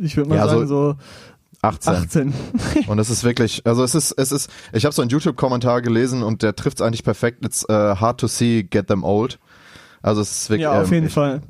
[0.00, 0.96] Ich würde mal Ja, sagen so
[1.62, 1.92] 18.
[1.94, 2.34] 18.
[2.88, 6.22] Und es ist wirklich, also es ist, es ist, ich habe so einen YouTube-Kommentar gelesen
[6.22, 7.44] und der trifft es eigentlich perfekt.
[7.44, 9.38] It's uh, hard to see, get them old.
[10.04, 10.62] Also es ist wirklich.
[10.64, 11.40] Ja, auf ähm, jeden ich, Fall.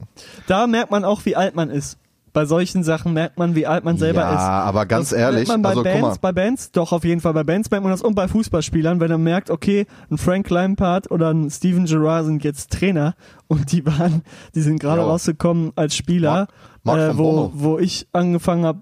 [0.46, 1.98] Da merkt man auch, wie alt man ist.
[2.32, 4.40] Bei solchen Sachen merkt man, wie alt man selber ja, ist.
[4.40, 5.84] aber ganz Das ehrlich, man bei also.
[5.84, 8.98] Bands, bei Bands, doch auf jeden Fall bei Bands merkt man das und bei Fußballspielern,
[8.98, 13.14] wenn er merkt, okay, ein Frank Lampard oder ein Steven Gerrard sind jetzt Trainer
[13.46, 14.22] und die waren,
[14.54, 15.06] die sind gerade Ja.
[15.06, 16.48] rausgekommen als Spieler,
[16.82, 18.80] Mark- Mark äh, wo, wo ich angefangen habe,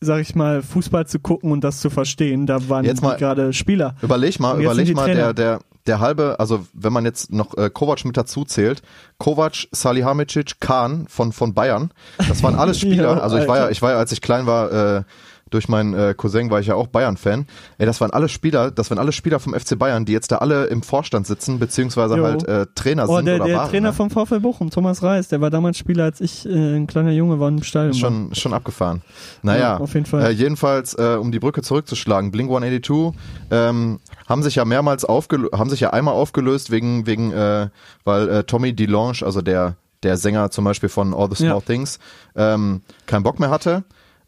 [0.00, 2.46] sag ich mal, Fußball zu gucken und das zu verstehen.
[2.46, 3.94] Da waren Jetzt die mal- gerade Spieler.
[4.00, 5.34] Überleg mal, überleg mal, Trainer.
[5.34, 8.80] der, der, der halbe, also wenn man jetzt noch äh, Kovac mit dazu zählt,
[9.18, 13.68] Kovac, Salihamidzic, Kahn von, von Bayern, das waren alles Spieler, Ja, also ich war ja,
[13.70, 15.02] ich war ja, als ich klein war, äh,
[15.50, 17.46] durch meinen äh, Cousin war ich ja auch Bayern-Fan.
[17.78, 20.38] Ey, das waren alle Spieler, das waren alle Spieler vom FC Bayern, die jetzt da
[20.38, 22.24] alle im Vorstand sitzen, beziehungsweise Jo.
[22.24, 23.70] halt äh, Trainer Oh, sind der, oder der waren.
[23.70, 23.92] Trainer ne?
[23.94, 27.38] vom VfL Bochum, Thomas Reis, der war damals Spieler, als ich äh, ein kleiner Junge
[27.40, 27.98] war im Stadion war.
[28.00, 29.02] Schon, schon abgefahren.
[29.42, 30.24] Naja, Ja, auf jeden Fall.
[30.26, 33.18] Äh, jedenfalls, äh, um die Brücke zurückzuschlagen, Blink 182
[33.50, 33.98] ähm,
[34.28, 37.68] haben sich ja mehrmals aufgelöst, haben sich ja einmal aufgelöst wegen, wegen, äh,
[38.04, 41.60] weil äh, Tommy DeLonge, also der, der Sänger zum Beispiel von All the Small Ja.
[41.60, 41.98] Things,
[42.36, 43.84] ähm, keinen Bock mehr hatte.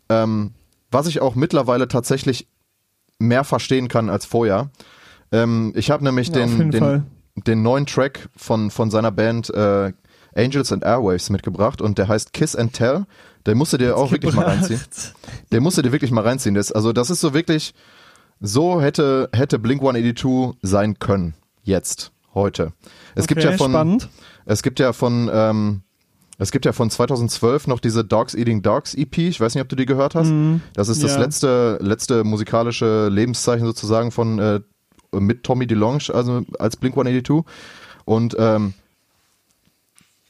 [0.08, 0.52] Ähm,
[0.92, 2.48] was ich auch mittlerweile tatsächlich
[3.18, 4.70] mehr verstehen kann als vorher.
[5.30, 9.92] Ähm, ich habe nämlich Ja, den, den, den neuen Track von, von seiner Band äh,
[10.34, 13.04] Angels and Airwaves mitgebracht und der heißt Kiss and Tell.
[13.46, 14.80] Der musst du dir auch wirklich mal reinziehen.
[15.50, 16.54] Der musst du dir wirklich mal reinziehen.
[16.54, 17.74] Das, also das ist so wirklich,
[18.40, 21.34] so hätte, hätte Blink 182 sein können.
[21.64, 22.72] Jetzt, heute.
[23.14, 24.08] Es gibt Okay, ja von, spannend.
[24.46, 25.82] es gibt ja von, ähm,
[26.42, 29.18] es gibt ja von 2012 noch diese Dogs Eating Dogs EP.
[29.18, 30.32] Ich weiß nicht, ob du die gehört hast.
[30.74, 31.20] Das ist das ja.
[31.20, 34.60] letzte, letzte musikalische Lebenszeichen sozusagen von äh,
[35.12, 37.44] mit Tommy DeLonge, also als Blink 182.
[38.04, 38.74] Und ähm,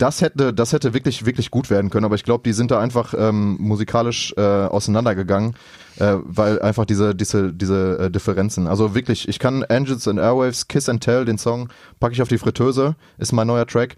[0.03, 2.81] das hätte, das hätte wirklich, wirklich gut werden können, aber ich glaube, die sind da
[2.81, 5.55] einfach ähm, musikalisch äh, auseinandergegangen,
[5.99, 8.67] äh, weil einfach diese, diese, diese äh, Differenzen.
[8.67, 11.69] Also wirklich, ich kann Angels and Airwaves, Kiss and Tell, den Song,
[12.01, 13.97] packe ich auf die Fritteuse, ist mein neuer Track.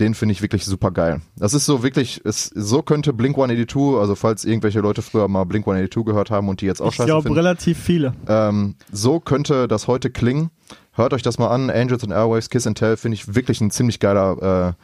[0.00, 1.20] Den finde ich wirklich super geil.
[1.36, 5.44] Das ist so wirklich, es, so könnte Blink 182, also falls irgendwelche Leute früher mal
[5.44, 7.36] Blink 182 gehört haben und die jetzt auch Ich scheiße glaube finden.
[7.38, 8.14] relativ viele.
[8.26, 10.50] Ähm, so könnte das heute klingen.
[10.92, 11.70] Hört euch das mal an.
[11.70, 14.74] Angels and Airwaves, Kiss and Tell finde ich wirklich ein ziemlich geiler,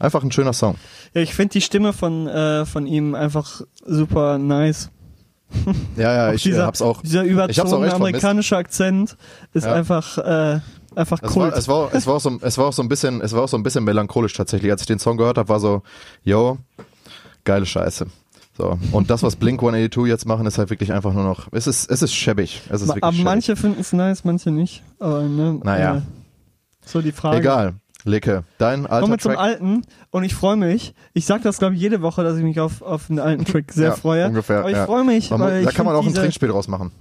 [0.00, 0.76] äh, einfach ein schöner Song.
[1.14, 4.90] Ja, ich finde die Stimme von, äh, von ihm einfach super nice.
[5.96, 7.02] Ja, ja, Auch ich dieser, hab's auch.
[7.02, 9.16] Dieser ich überzogene amerikanische Akzent
[9.52, 9.74] ist Ja.
[9.74, 10.60] einfach, äh,
[10.96, 11.52] einfach Es Kult.
[11.52, 13.42] war, es, war, es, war auch so, es war auch so ein bisschen, es war
[13.42, 14.70] auch so ein bisschen melancholisch tatsächlich.
[14.72, 15.82] Als ich den Song gehört habe, war so,
[16.24, 16.58] yo,
[17.44, 18.06] geile Scheiße.
[18.56, 18.78] So.
[18.92, 21.90] Und das, was Blink 182 jetzt machen, ist halt wirklich einfach nur noch, es ist,
[21.90, 22.62] es ist schäbig.
[22.70, 24.82] Es ist Ma- wirklich aber manche finden es nice, manche nicht.
[24.98, 25.96] Aber ne, Naja.
[25.96, 26.00] äh,
[26.86, 27.36] so die Frage.
[27.38, 27.74] Egal.
[28.04, 29.40] Licke, dein alter Kommen wir zum Track.
[29.44, 30.94] alten und ich freue mich.
[31.12, 33.72] Ich sag das glaube ich jede Woche, dass ich mich auf, auf einen alten Track
[33.72, 34.28] sehr Ja, freue.
[34.28, 34.86] ungefähr, Aber ich ja.
[34.86, 36.92] freue mich, Man, weil da kann man auch ein Trinkspiel draus machen.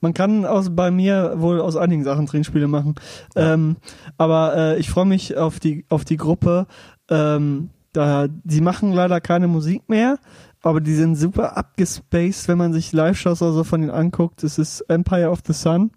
[0.00, 2.94] Man kann aus, bei mir wohl aus einigen Sachen Trinkspiele machen.
[3.36, 3.76] Ähm,
[4.16, 6.66] aber äh, ich freue mich auf die, auf die Gruppe.
[7.10, 10.18] Ähm, da, die machen leider keine Musik mehr,
[10.62, 14.44] aber die sind super abgespaced, wenn man sich Live-Shows oder so von denen anguckt.
[14.44, 15.90] Es ist Empire of the Sun.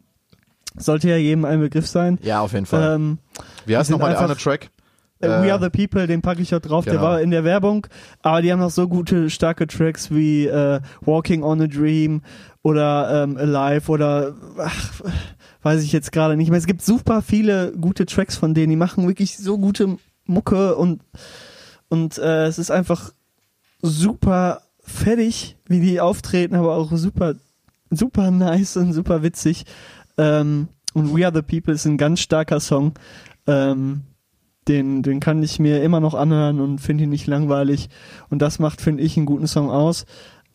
[0.77, 2.17] Sollte ja jedem ein Begriff sein.
[2.21, 2.95] Ja, auf jeden Fall.
[2.95, 3.17] Ähm,
[3.65, 4.69] Wie heißt nochmal der eine Track?
[5.19, 6.85] äh, Äh, We Are the People, den packe ich auch drauf.
[6.85, 7.05] Der genau.
[7.05, 7.87] war in der Werbung,
[8.21, 12.21] aber die haben noch so gute, starke Tracks wie äh, Walking on a Dream
[12.63, 15.01] oder ähm, Alive oder ach,
[15.63, 16.59] weiß ich jetzt gerade nicht mehr.
[16.59, 18.69] Es gibt super viele gute Tracks von denen.
[18.69, 21.01] Die machen wirklich so gute Mucke und
[21.89, 23.11] und äh, es ist einfach
[23.81, 27.35] super fertig, wie die auftreten, aber auch super
[27.89, 29.65] super nice und super witzig.
[30.17, 32.93] Ähm, und We Are the People ist ein ganz starker Song.
[33.47, 34.01] Ähm,
[34.67, 37.89] den, den kann ich mir immer noch anhören und finde ihn nicht langweilig.
[38.29, 40.05] Und das macht, finde ich, einen guten Song aus.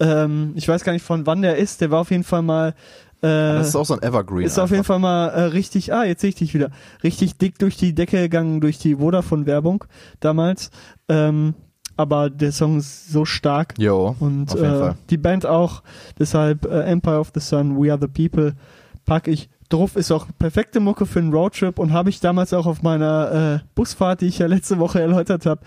[0.01, 1.81] Ähm, ich weiß gar nicht, von wann der ist.
[1.81, 2.75] Der war auf jeden Fall mal.
[3.23, 3.27] Äh,
[3.59, 4.47] Das ist auch so ein Evergreen.
[4.47, 4.95] ist auf jeden einfach.
[4.95, 6.71] Fall mal äh, richtig, ah, jetzt sehe ich dich wieder,
[7.03, 9.85] richtig dick durch die Decke gegangen durch die Vodafone-Werbung
[10.21, 10.71] damals.
[11.09, 11.55] Ähm,
[11.97, 13.73] aber der Song ist so stark.
[13.79, 14.95] Jo, Und auf jeden äh, Fall.
[15.09, 15.83] die Band auch.
[16.19, 18.55] Deshalb äh, Empire of the Sun, We Are the People
[19.07, 19.97] pack ich drauf.
[19.97, 23.67] Ist auch perfekte Mucke für einen Roadtrip und habe ich damals auch auf meiner äh,
[23.75, 25.63] Busfahrt, die ich ja letzte Woche erläutert habe,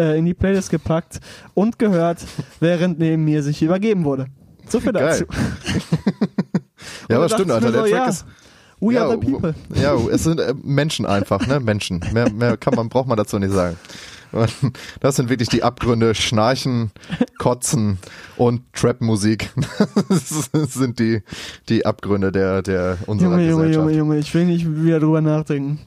[0.00, 1.20] äh, in die Playlist gepackt
[1.54, 2.18] und gehört,
[2.60, 4.26] während neben mir sich übergeben wurde.
[4.68, 5.24] So viel dazu.
[7.10, 7.72] Ja, aber stimmt, Alter.
[7.72, 8.24] Der so, Track ja, ist.
[8.80, 9.54] We ja, are the people.
[9.74, 11.60] Ja, es sind äh, Menschen einfach, ne?
[11.60, 12.02] Menschen.
[12.12, 13.76] Mehr, mehr kann man, braucht man dazu nicht sagen.
[15.00, 16.92] Das sind wirklich die Abgründe, Schnarchen,
[17.38, 17.98] Kotzen
[18.36, 19.50] und Trap-Musik.
[20.52, 21.22] Das sind die,
[21.68, 23.76] die Abgründe der, der unserer Junge, Junge, Gesellschaft.
[23.76, 25.80] Junge, Junge, ich will nicht wieder drüber nachdenken.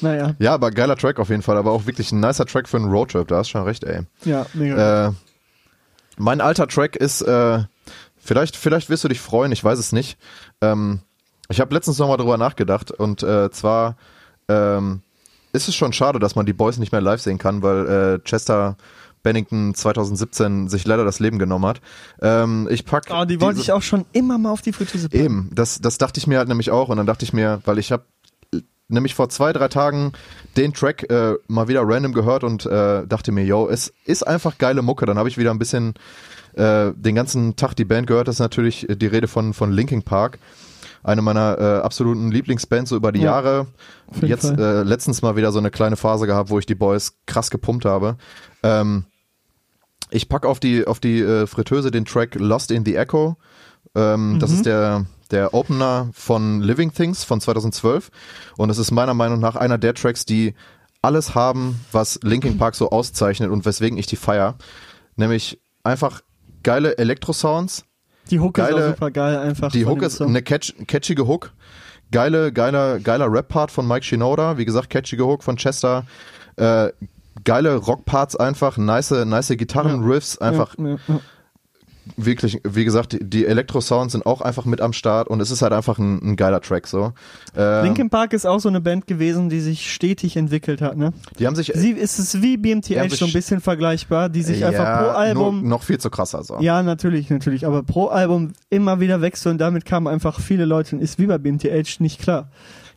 [0.00, 2.76] Naja, Ja, aber geiler Track auf jeden Fall, aber auch wirklich ein nicer Track für
[2.76, 4.02] einen Roadtrip, da hast du schon recht, ey.
[4.24, 5.08] ja, mega.
[5.08, 5.12] Äh,
[6.16, 7.62] mein alter Track ist, äh,
[8.18, 10.18] vielleicht, vielleicht wirst du dich freuen, ich weiß es nicht.
[10.60, 11.00] Ähm,
[11.48, 13.96] ich habe letztens nochmal drüber nachgedacht und äh, zwar
[14.48, 15.02] ähm,
[15.52, 18.18] ist es schon schade, dass man die Boys nicht mehr live sehen kann, weil äh,
[18.20, 18.76] Chester
[19.22, 21.80] Bennington 2017 sich leider das Leben genommen hat.
[22.22, 25.22] Ähm, ich pack Ah, die wollte ich auch schon immer mal auf die Fritteuse packen.
[25.24, 27.78] Eben, das, das dachte ich mir halt nämlich auch und dann dachte ich mir, weil
[27.78, 28.04] ich habe
[28.90, 30.12] nämlich vor zwei, drei Tagen
[30.56, 34.58] den Track äh, mal wieder random gehört und äh, dachte mir, yo, es ist einfach
[34.58, 35.06] geile Mucke.
[35.06, 35.94] Dann habe ich wieder ein bisschen
[36.54, 38.28] äh, den ganzen Tag die Band gehört.
[38.28, 40.38] Das ist natürlich die Rede von, von Linkin Park.
[41.02, 43.66] Eine meiner äh, absoluten Lieblingsbands so über die Ja, Jahre.
[44.20, 47.50] Jetzt äh, letztens mal wieder so eine kleine Phase gehabt, wo ich die Boys krass
[47.50, 48.16] gepumpt habe.
[48.62, 49.04] Ähm,
[50.10, 53.36] ich pack auf die, auf die äh, Fritteuse den Track Lost in the Echo.
[53.94, 58.10] Ähm, Das ist der, der Opener von Living Things von 2012.
[58.56, 60.54] Und es ist meiner Meinung nach einer der Tracks, die
[61.02, 64.56] alles haben, was Linkin Park so auszeichnet und weswegen ich die feier.
[65.16, 66.20] Nämlich einfach
[66.62, 67.84] geile Elektro-Sounds.
[68.30, 69.72] Die Hook ist Geile- auch super geil einfach.
[69.72, 71.52] Die Hook ist eine catch, catchige Hook.
[72.12, 74.58] Geile, geiler, geiler Rap-Part von Mike Shinoda.
[74.58, 76.04] Wie gesagt, catchige Hook von Chester.
[76.56, 76.90] Äh,
[77.44, 78.76] geile Rock-Parts einfach.
[78.76, 80.38] Nice, nice Gitarren-Riffs.
[80.38, 81.20] Einfach Ja, ja, ja.
[82.16, 85.62] Wirklich, wie gesagt, die, die Elektro-Sounds sind auch einfach mit am Start und es ist
[85.62, 87.12] halt einfach ein, ein geiler Track so.
[87.56, 91.12] Ähm, Linkin Park ist auch so eine Band gewesen, die sich stetig entwickelt hat, ne?
[91.38, 94.84] die haben sich Sie ist es wie BMTH so ein bisschen vergleichbar, die sich einfach
[94.84, 96.58] ja, pro Album noch viel zu krasser so.
[96.60, 97.66] Ja, natürlich, natürlich.
[97.66, 101.26] Aber pro Album immer wieder wechseln und damit kamen einfach viele Leute und ist wie
[101.26, 102.50] bei BMTH nicht klar.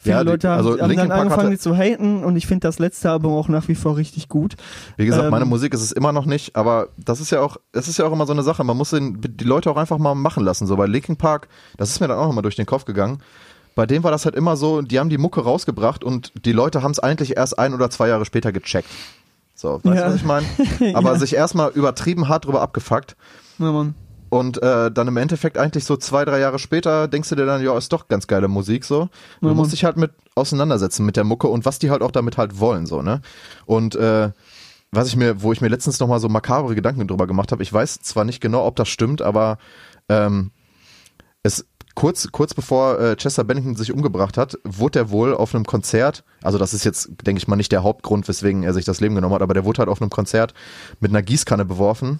[0.03, 2.77] Viele Ja, Leute haben, also haben dann angefangen, die zu haten und ich finde das
[2.79, 4.55] letzte Album auch nach wie vor richtig gut.
[4.97, 7.57] Wie gesagt, Ähm, meine Musik ist es immer noch nicht, aber das ist ja auch,
[7.71, 8.63] es ist ja auch immer so eine Sache.
[8.63, 10.67] Man muss den, die Leute auch einfach mal machen lassen.
[10.67, 11.47] So bei Linkin Park,
[11.77, 13.19] das ist mir dann auch nochmal durch den Kopf gegangen.
[13.75, 16.83] Bei denen war das halt immer so, die haben die Mucke rausgebracht und die Leute
[16.83, 18.89] haben es eigentlich erst ein oder zwei Jahre später gecheckt.
[19.55, 20.05] So, weißt Ja.
[20.07, 20.45] du, was ich meine?
[20.93, 23.15] Aber sich erstmal übertrieben hart drüber abgefuckt.
[23.57, 23.95] Ja, Mann.
[24.33, 27.61] Und äh, dann im Endeffekt eigentlich so zwei, drei Jahre später denkst du dir dann,
[27.63, 29.09] ja, ist doch ganz geile Musik so.
[29.41, 29.69] Du Ja, musst Mann.
[29.69, 32.87] dich halt mit auseinandersetzen mit der Mucke und was die halt auch damit halt wollen,
[32.87, 33.21] so, ne?
[33.67, 34.31] Und äh,
[34.91, 37.71] was ich mir, wo ich mir letztens nochmal so makabre Gedanken drüber gemacht habe, ich
[37.71, 39.59] weiß zwar nicht genau, ob das stimmt, aber
[40.09, 40.49] ähm,
[41.43, 45.65] es kurz, kurz bevor äh, Chester Bennington sich umgebracht hat, wurde er wohl auf einem
[45.65, 48.99] Konzert, also das ist jetzt, denke ich mal, nicht der Hauptgrund, weswegen er sich das
[48.99, 50.55] Leben genommen hat, aber der wurde halt auf einem Konzert
[50.99, 52.19] mit einer Gießkanne beworfen,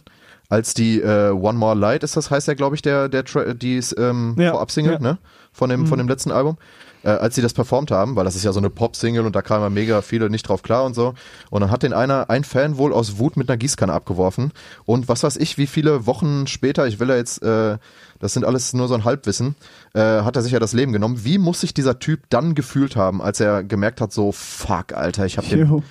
[0.50, 3.54] als die äh, One More Light ist das, heißt ja, glaube ich, der, der Tra
[3.54, 5.00] die ist, ähm, Ja, Vorab-Single, ja.
[5.00, 5.18] ne?
[5.52, 6.58] Von dem, von dem letzten Album.
[7.04, 9.42] Äh, als sie das performt haben, weil das ist ja so eine Pop-Single und da
[9.42, 11.14] kamen ja mega viele nicht drauf klar und so.
[11.50, 14.54] Und dann hat den einer, ein Fan wohl aus Wut mit einer Gießkanne abgeworfen.
[14.86, 17.78] Und was weiß ich, wie viele Wochen später, ich will ja jetzt, äh,
[18.20, 19.56] das sind alles nur so ein Halbwissen,
[19.94, 21.26] äh, hat er sich ja das Leben genommen.
[21.26, 25.26] Wie muss sich dieser Typ dann gefühlt haben, als er gemerkt hat, so, fuck, Alter,
[25.26, 25.84] ich hab Jo.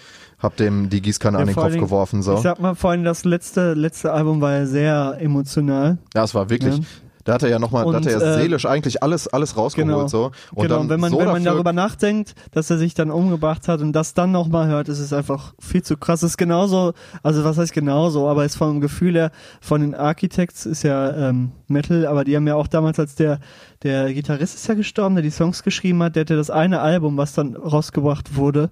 [0.42, 2.34] Hab dem die Gießkanne an den Kopf Dingen, geworfen, so.
[2.34, 5.98] Ich sag mal, vor allem das letzte, letzte Album war ja sehr emotional.
[6.14, 6.78] Ja, es war wirklich.
[6.78, 6.84] Ja.
[7.24, 9.88] Da hat er ja nochmal, da hat er ja äh, seelisch eigentlich alles, alles rausgeholt
[9.88, 10.08] Genau.
[10.08, 10.32] so.
[10.52, 13.68] Und genau, dann wenn man, so wenn man darüber nachdenkt, dass er sich dann umgebracht
[13.68, 16.22] hat und das dann nochmal hört, ist es einfach viel zu krass.
[16.22, 19.30] Es ist genauso, also was heißt genauso, aber ist vom Gefühl her,
[19.60, 23.38] von den Architects ist ja ähm, Metal, aber die haben ja auch damals, als der,
[23.84, 27.16] der Gitarrist ist ja gestorben, der die Songs geschrieben hat, der hatte das eine Album,
[27.16, 28.68] was dann rausgebracht wurde,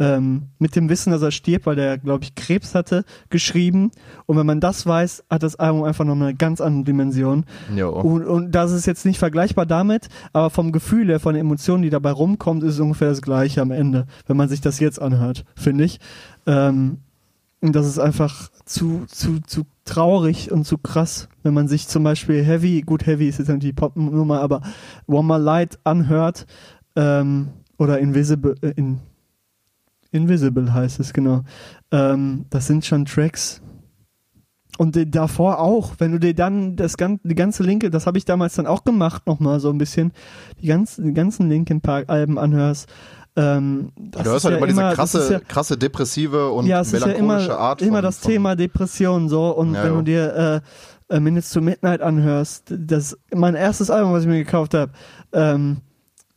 [0.00, 3.92] ähm, mit dem Wissen, dass er stirbt, weil der, glaube ich, Krebs hatte, geschrieben.
[4.26, 7.44] Und wenn man das weiß, hat das Album einfach noch eine ganz andere Dimension.
[7.76, 7.90] Jo.
[7.90, 11.82] Und, und das ist jetzt nicht vergleichbar damit, aber vom Gefühl her, von den Emotionen,
[11.82, 15.00] die dabei rumkommt, ist es ungefähr das gleiche am Ende, wenn man sich das jetzt
[15.00, 16.00] anhört, finde ich.
[16.46, 16.98] Ähm,
[17.60, 22.04] und das ist einfach zu, zu, zu traurig und zu krass, wenn man sich zum
[22.04, 24.62] Beispiel Heavy, gut, Heavy ist jetzt natürlich die Pop-Nummer, aber
[25.06, 26.46] One More Light anhört,
[26.96, 29.00] ähm, oder Invisible, äh, in,
[30.10, 31.42] Invisible heißt es, genau.
[31.92, 33.62] Ähm, das sind schon Tracks,
[34.80, 38.24] und davor auch, wenn du dir dann das ganze, die ganze Linke, das habe ich
[38.24, 40.12] damals dann auch gemacht, nochmal so ein bisschen,
[40.62, 42.88] die ganzen, die ganzen Linkin Park Alben anhörst.
[43.36, 46.94] Ähm, das Du hörst halt ja immer diese krasse, ja, krasse depressive und ja, ist
[46.94, 49.96] ja melancholische immer, Art immer von, das von, Thema Depression so und wenn jo.
[49.96, 50.62] du dir
[51.10, 54.92] äh, äh, Minutes to Midnight anhörst, das mein erstes Album, was ich mir gekauft habe,
[55.34, 55.82] ähm,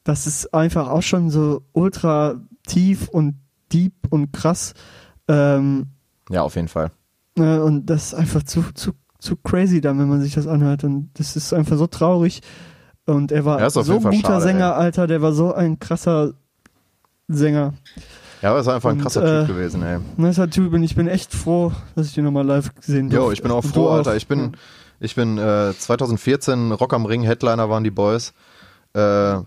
[0.03, 3.35] das ist einfach auch schon so ultra tief und
[3.73, 4.73] deep und krass.
[5.27, 5.87] Ähm,
[6.29, 6.91] Ja, auf jeden Fall.
[7.37, 10.83] Ne, und das ist einfach zu, zu, zu crazy dann, wenn man sich das anhört.
[10.83, 12.41] Und das ist einfach so traurig.
[13.05, 14.83] Und er war Ja, so Fall guter schade, Sänger, ey.
[14.83, 16.33] Alter, der war so ein krasser
[17.27, 17.73] Sänger.
[18.41, 19.99] Ja, aber ist einfach ein Und, krasser äh, Typ gewesen, ey.
[20.17, 23.15] Nicer Typ und ich bin echt froh, dass ich den nochmal live gesehen habe.
[23.15, 24.15] Jo, ich bin auch froh, Alter.
[24.15, 24.51] Ich bin,
[24.99, 28.33] ich bin äh, 2014 Rock am Ring Headliner waren die Boys.
[28.93, 29.37] Äh,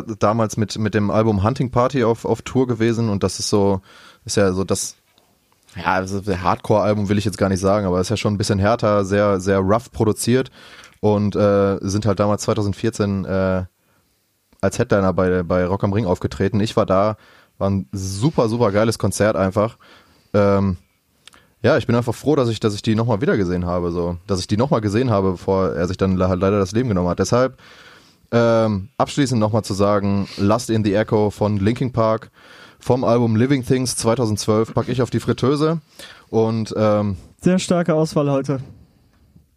[0.00, 3.80] damals mit mit dem Album Hunting Party auf auf Tour gewesen und das ist so
[4.24, 4.96] ist ja so das
[5.76, 8.58] ja, ein Hardcore-Album will ich jetzt gar nicht sagen, aber ist ja schon ein bisschen
[8.58, 10.50] härter, sehr, sehr rough produziert
[11.00, 13.64] und äh, sind halt damals 2014 äh,
[14.60, 16.60] als Headliner bei, bei Rock am Ring aufgetreten.
[16.60, 17.16] Ich war da,
[17.58, 19.78] war ein super, super geiles Konzert einfach.
[20.34, 20.76] Ähm,
[21.62, 24.18] ja, ich bin einfach froh, dass ich, dass ich die nochmal wieder gesehen habe, so.
[24.26, 27.08] Dass ich die nochmal gesehen habe, bevor er sich dann le- leider das Leben genommen
[27.08, 27.18] hat.
[27.18, 27.56] Deshalb,
[28.32, 32.30] ähm, abschließend nochmal zu sagen, Lust in the Echo von Linkin Park
[32.78, 35.80] vom Album Living Things 2012 packe ich auf die Fritteuse
[36.30, 38.60] und ähm, Sehr starke Auswahl heute.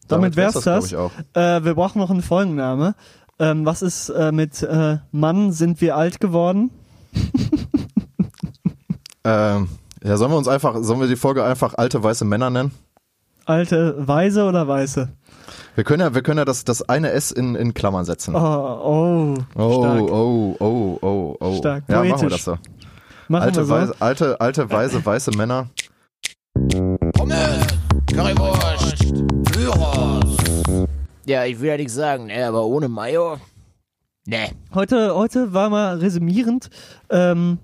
[0.07, 0.93] Damit, wär's das.
[0.93, 1.11] auch.
[1.33, 2.93] Äh, wir brauchen noch einen Folgenname.
[3.39, 6.69] Ähm, was ist äh, mit äh, Mann, sind wir alt geworden?
[9.25, 9.69] Ähm,
[10.03, 12.71] ja, sollen wir uns einfach, sollen wir die Folge einfach alte weiße Männer nennen?
[13.45, 15.09] Alte Weise oder Weiße?
[15.75, 18.33] Wir können ja, wir können ja das, das eine S in, in Klammern setzen.
[18.33, 20.01] Oh, oh, oh, stark.
[20.03, 21.57] oh, oh, oh, oh.
[21.57, 22.57] Stark, Ja, machen wir das so.
[23.27, 23.73] Machen Alte, wir so.
[23.73, 25.67] weise, alte, alte, weise, weiße Männer.
[31.25, 33.37] Ja, ich will ja nichts sagen, ne, aber ohne Mayo.
[34.27, 34.51] Ne.
[34.73, 36.69] Heute, heute war mal resümierend
[37.09, 37.59] ähm,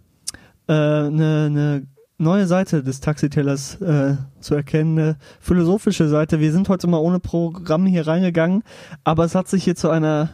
[0.68, 1.88] äh, ne, ne,
[2.22, 6.40] neue Seite des Taxitellers äh, zu erkennen, eine philosophische Seite.
[6.40, 8.64] Wir sind heute mal ohne Programm hier reingegangen,
[9.04, 10.30] aber es hat sich hier zu einer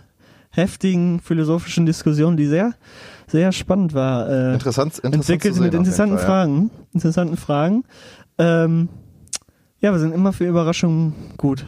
[0.52, 2.74] heftigen philosophischen Diskussion, die sehr,
[3.28, 6.28] sehr spannend war, äh, Interessant, interessant entwickelt sehen mit interessanten Fall, ja.
[6.28, 6.72] Fragen.
[6.94, 7.84] Interessanten Fragen.
[8.38, 8.90] Ähm,
[9.80, 11.66] ja, wir sind immer für Überraschungen gut.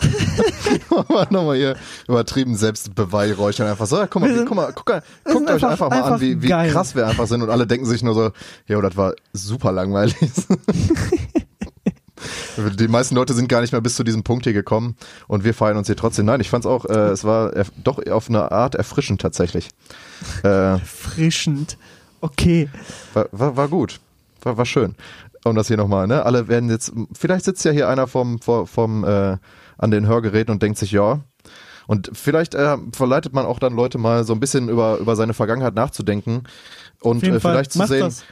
[1.30, 1.76] Nochmal hier
[2.08, 5.54] übertrieben Selbstbeweihräuchern einfach so, ja, guck mal, wie, sind- guck mal, guck mal, guckt euch
[5.64, 6.70] einfach, einfach- mal an, einfach wie, wie geil.
[6.70, 8.30] krass wir einfach sind und alle denken sich nur so,
[8.66, 10.16] ja, das war super langweilig.
[12.78, 14.96] Die meisten Leute sind gar nicht mehr bis zu diesem Punkt hier gekommen
[15.28, 16.24] und wir feiern uns hier trotzdem.
[16.24, 17.52] Nein, ich fand's auch, äh, es war
[17.84, 19.68] doch auf eine Art erfrischend tatsächlich.
[20.42, 21.76] Äh, Frischend.
[22.22, 22.70] Okay.
[23.12, 24.00] war, war, war gut.
[24.40, 24.94] War, war schön.
[25.44, 26.24] Und das hier nochmal, ne?
[26.24, 29.36] Alle werden jetzt, vielleicht sitzt ja hier einer vom, vom, vom äh,
[29.78, 31.20] an den Hörgeräten und denkt sich, ja.
[31.86, 35.34] Und vielleicht äh, verleitet man auch dann Leute mal so ein bisschen über, über seine
[35.34, 36.44] Vergangenheit nachzudenken
[37.00, 37.52] und äh, Fall.
[37.52, 38.24] vielleicht zu Macht sehen, das.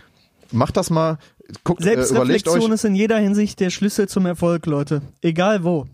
[0.51, 1.19] macht das mal,
[1.63, 5.03] guckt, äh, Selbstreflexion euch, ist in jeder Hinsicht der Schlüssel zum Erfolg, Leute.
[5.23, 5.87] Egal wo.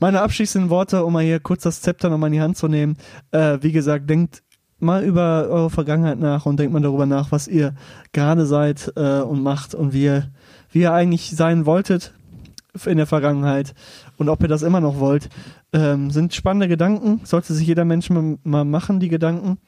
[0.00, 2.96] Meine abschließenden Worte, um mal hier kurz das Zepter nochmal in die Hand zu nehmen.
[3.32, 4.42] Äh, wie gesagt, denkt
[4.78, 7.74] mal über eure Vergangenheit nach und denkt mal darüber nach, was ihr
[8.12, 10.30] gerade seid äh, und macht und wie ihr,
[10.70, 12.14] wie ihr eigentlich sein wolltet
[12.86, 13.74] in der Vergangenheit
[14.18, 15.30] und ob ihr das immer noch wollt.
[15.72, 19.58] Ähm, sind spannende Gedanken, sollte sich jeder Mensch mal, machen, die Gedanken.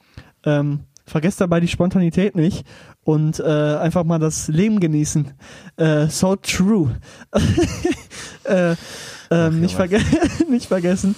[0.45, 2.67] Ähm, vergesst dabei die Spontanität nicht
[3.03, 5.33] und äh, einfach mal das Leben genießen.
[5.77, 6.97] Äh, so true.
[8.45, 8.75] äh,
[9.31, 10.01] ähm, nicht, verge
[10.49, 11.15] nicht vergessen.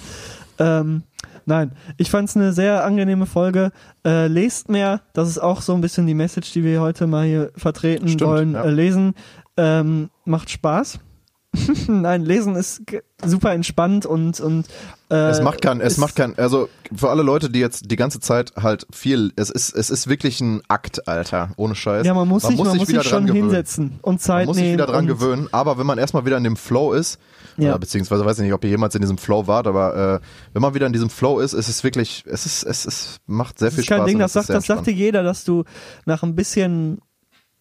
[0.59, 1.03] Ähm,
[1.45, 3.71] nein, ich fand es eine sehr angenehme Folge.
[4.05, 7.25] Äh, lest mehr, das ist auch so ein bisschen die Message, die wir heute mal
[7.25, 8.53] hier vertreten Stimmt, wollen.
[8.53, 8.63] ja.
[8.63, 9.13] Äh, lesen
[9.57, 10.99] ähm, macht Spaß.
[11.87, 12.81] Nein, lesen ist
[13.23, 14.65] super entspannt und und
[15.09, 18.19] äh, es macht kein, es macht kein, also für alle Leute, die jetzt die ganze
[18.19, 22.05] Zeit halt viel, es ist, es ist wirklich ein Akt, Alter, ohne Scheiß.
[22.07, 23.43] ja, man muss sich, man muss wieder sich schon dran gewöhnen.
[23.49, 24.77] hinsetzen und Zeit Man muss sich nehmen.
[24.77, 27.19] wieder dran gewöhnen, aber wenn man erstmal wieder in dem Flow ist,
[27.57, 27.69] Ja.
[27.69, 30.61] oder beziehungsweise weiß ich nicht, ob ihr jemals in diesem Flow wart, aber äh, wenn
[30.61, 33.69] man wieder in diesem Flow ist, ist es wirklich, es ist, es ist, macht sehr
[33.71, 34.07] viel ist kein Spaß.
[34.07, 35.63] Ding, das sagt, das sagte jeder, dass du
[36.05, 36.99] nach ein bisschen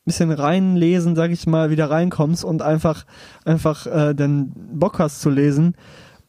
[0.04, 3.04] bisschen reinlesen, sag ich mal, wieder reinkommst und einfach
[3.44, 5.74] einfach äh, dann Bock hast zu lesen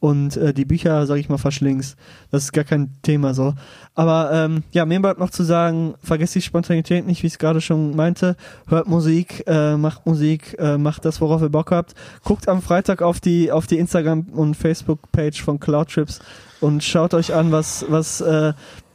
[0.04, 1.96] und äh, die Bücher, sag ich mal, verschlingst.
[2.30, 3.54] Das ist gar kein Thema so.
[3.94, 7.38] Aber ähm, ja, mir bleibt noch zu sagen, vergesst die Spontanität nicht, wie ich es
[7.38, 8.36] gerade schon meinte.
[8.68, 11.94] Hört Musik, äh, macht Musik, äh, macht das, worauf ihr Bock habt.
[12.22, 16.20] Guckt am Freitag auf die auf die Instagram und Facebook Page von Cloudtrips
[16.60, 18.52] und schaut euch an, was was äh,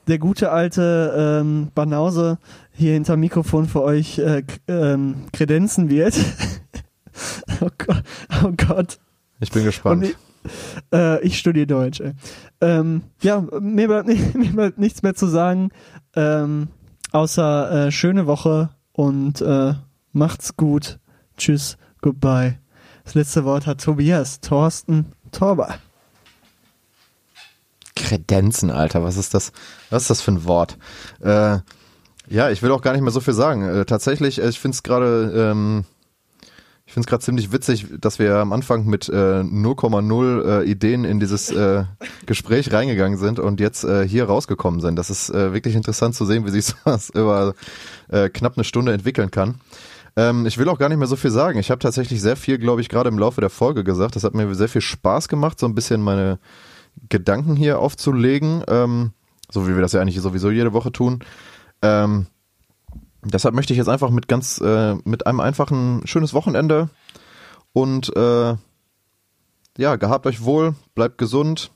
[0.10, 2.39] der gute alte ähm, Banause
[2.72, 6.16] hier hinter Mikrofon für euch äh, ähm, kredenzen wird.
[7.62, 8.03] oh Gott.
[8.43, 8.99] Oh Gott.
[9.39, 10.03] Ich bin gespannt.
[10.03, 10.16] ich,
[10.93, 12.01] äh, ich studiere Deutsch.
[12.60, 15.70] Ähm, ja, mir bleibt, nicht, mir bleibt nichts mehr zu sagen,
[16.16, 16.70] ähm,
[17.12, 19.74] außer äh, schöne Woche und äh,
[20.12, 20.99] macht's gut.
[21.38, 22.57] Tschüss, goodbye.
[23.03, 25.76] Das letzte Wort hat Tobias, Thorsten, Torber.
[28.10, 29.51] Kredenzen, Alter, was ist das?
[29.91, 30.78] Was ist das für ein Wort?
[31.22, 31.60] Äh,
[32.28, 33.62] ja, ich will auch gar nicht mehr so viel sagen.
[33.62, 35.86] Äh, tatsächlich, äh, ich finde es gerade, ähm,
[36.88, 41.05] ich finde es gerade ziemlich witzig, dass wir am Anfang mit äh, 0,0 äh, Ideen
[41.05, 41.84] in dieses äh,
[42.26, 44.95] Gespräch reingegangen sind und jetzt äh, hier rausgekommen sind.
[44.95, 47.53] Das ist äh, wirklich interessant zu sehen, wie sich sowas über
[48.07, 49.62] äh, knapp eine Stunde entwickeln kann.
[50.16, 51.60] Ähm, ich will auch gar nicht mehr so viel sagen.
[51.60, 54.16] Ich habe tatsächlich sehr viel, glaube ich, gerade im Laufe der Folge gesagt.
[54.16, 56.39] Das hat mir sehr viel Spaß gemacht, so ein bisschen meine
[57.10, 59.12] Gedanken hier aufzulegen, ähm,
[59.50, 61.20] so wie wir das ja eigentlich sowieso jede Woche tun.
[61.82, 62.28] Ähm,
[63.24, 66.90] deshalb möchte ich jetzt einfach mit ganz, äh, mit einem einfachen schönes Wochenende
[67.74, 68.56] und äh,
[69.78, 71.72] ja, gehabt euch wohl, bleibt gesund,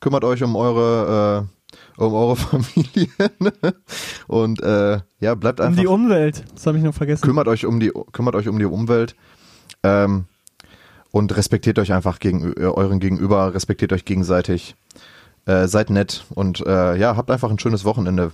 [0.00, 1.48] kümmert euch um eure,
[1.98, 3.08] äh, um eure Familie
[4.26, 6.44] und äh, ja, bleibt Um einfach die Umwelt.
[6.54, 7.22] Das habe ich noch vergessen.
[7.22, 9.16] kümmert euch um die kümmert euch um die Umwelt
[9.82, 10.26] ähm,
[11.12, 14.74] und respektiert euch einfach gegen äh, euren Gegenüber, respektiert euch gegenseitig,
[15.46, 18.32] äh, seid nett und äh, ja, habt einfach ein schönes Wochenende.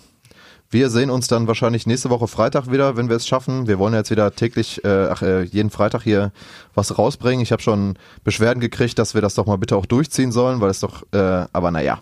[0.70, 3.66] Wir sehen uns dann wahrscheinlich nächste Woche Freitag wieder, wenn wir es schaffen.
[3.66, 6.31] Wir wollen jetzt wieder täglich, äh, ach, äh, jeden Freitag hier
[6.74, 7.43] was rausbringen.
[7.43, 10.70] Ich habe schon Beschwerden gekriegt, dass wir das doch mal bitte auch durchziehen sollen, weil
[10.70, 12.01] es doch, äh, aber naja.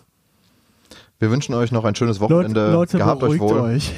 [1.19, 2.71] Wir wünschen euch noch ein schönes Wochenende.
[2.71, 3.61] Leute Gehabt euch beruhigt wohl.
[3.61, 3.93] euch.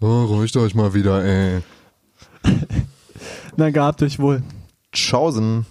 [0.00, 1.62] Oh, ruhigt euch mal wieder, ey.
[3.56, 4.42] Na, gehabt euch wohl.
[4.96, 5.66] Tschaußen.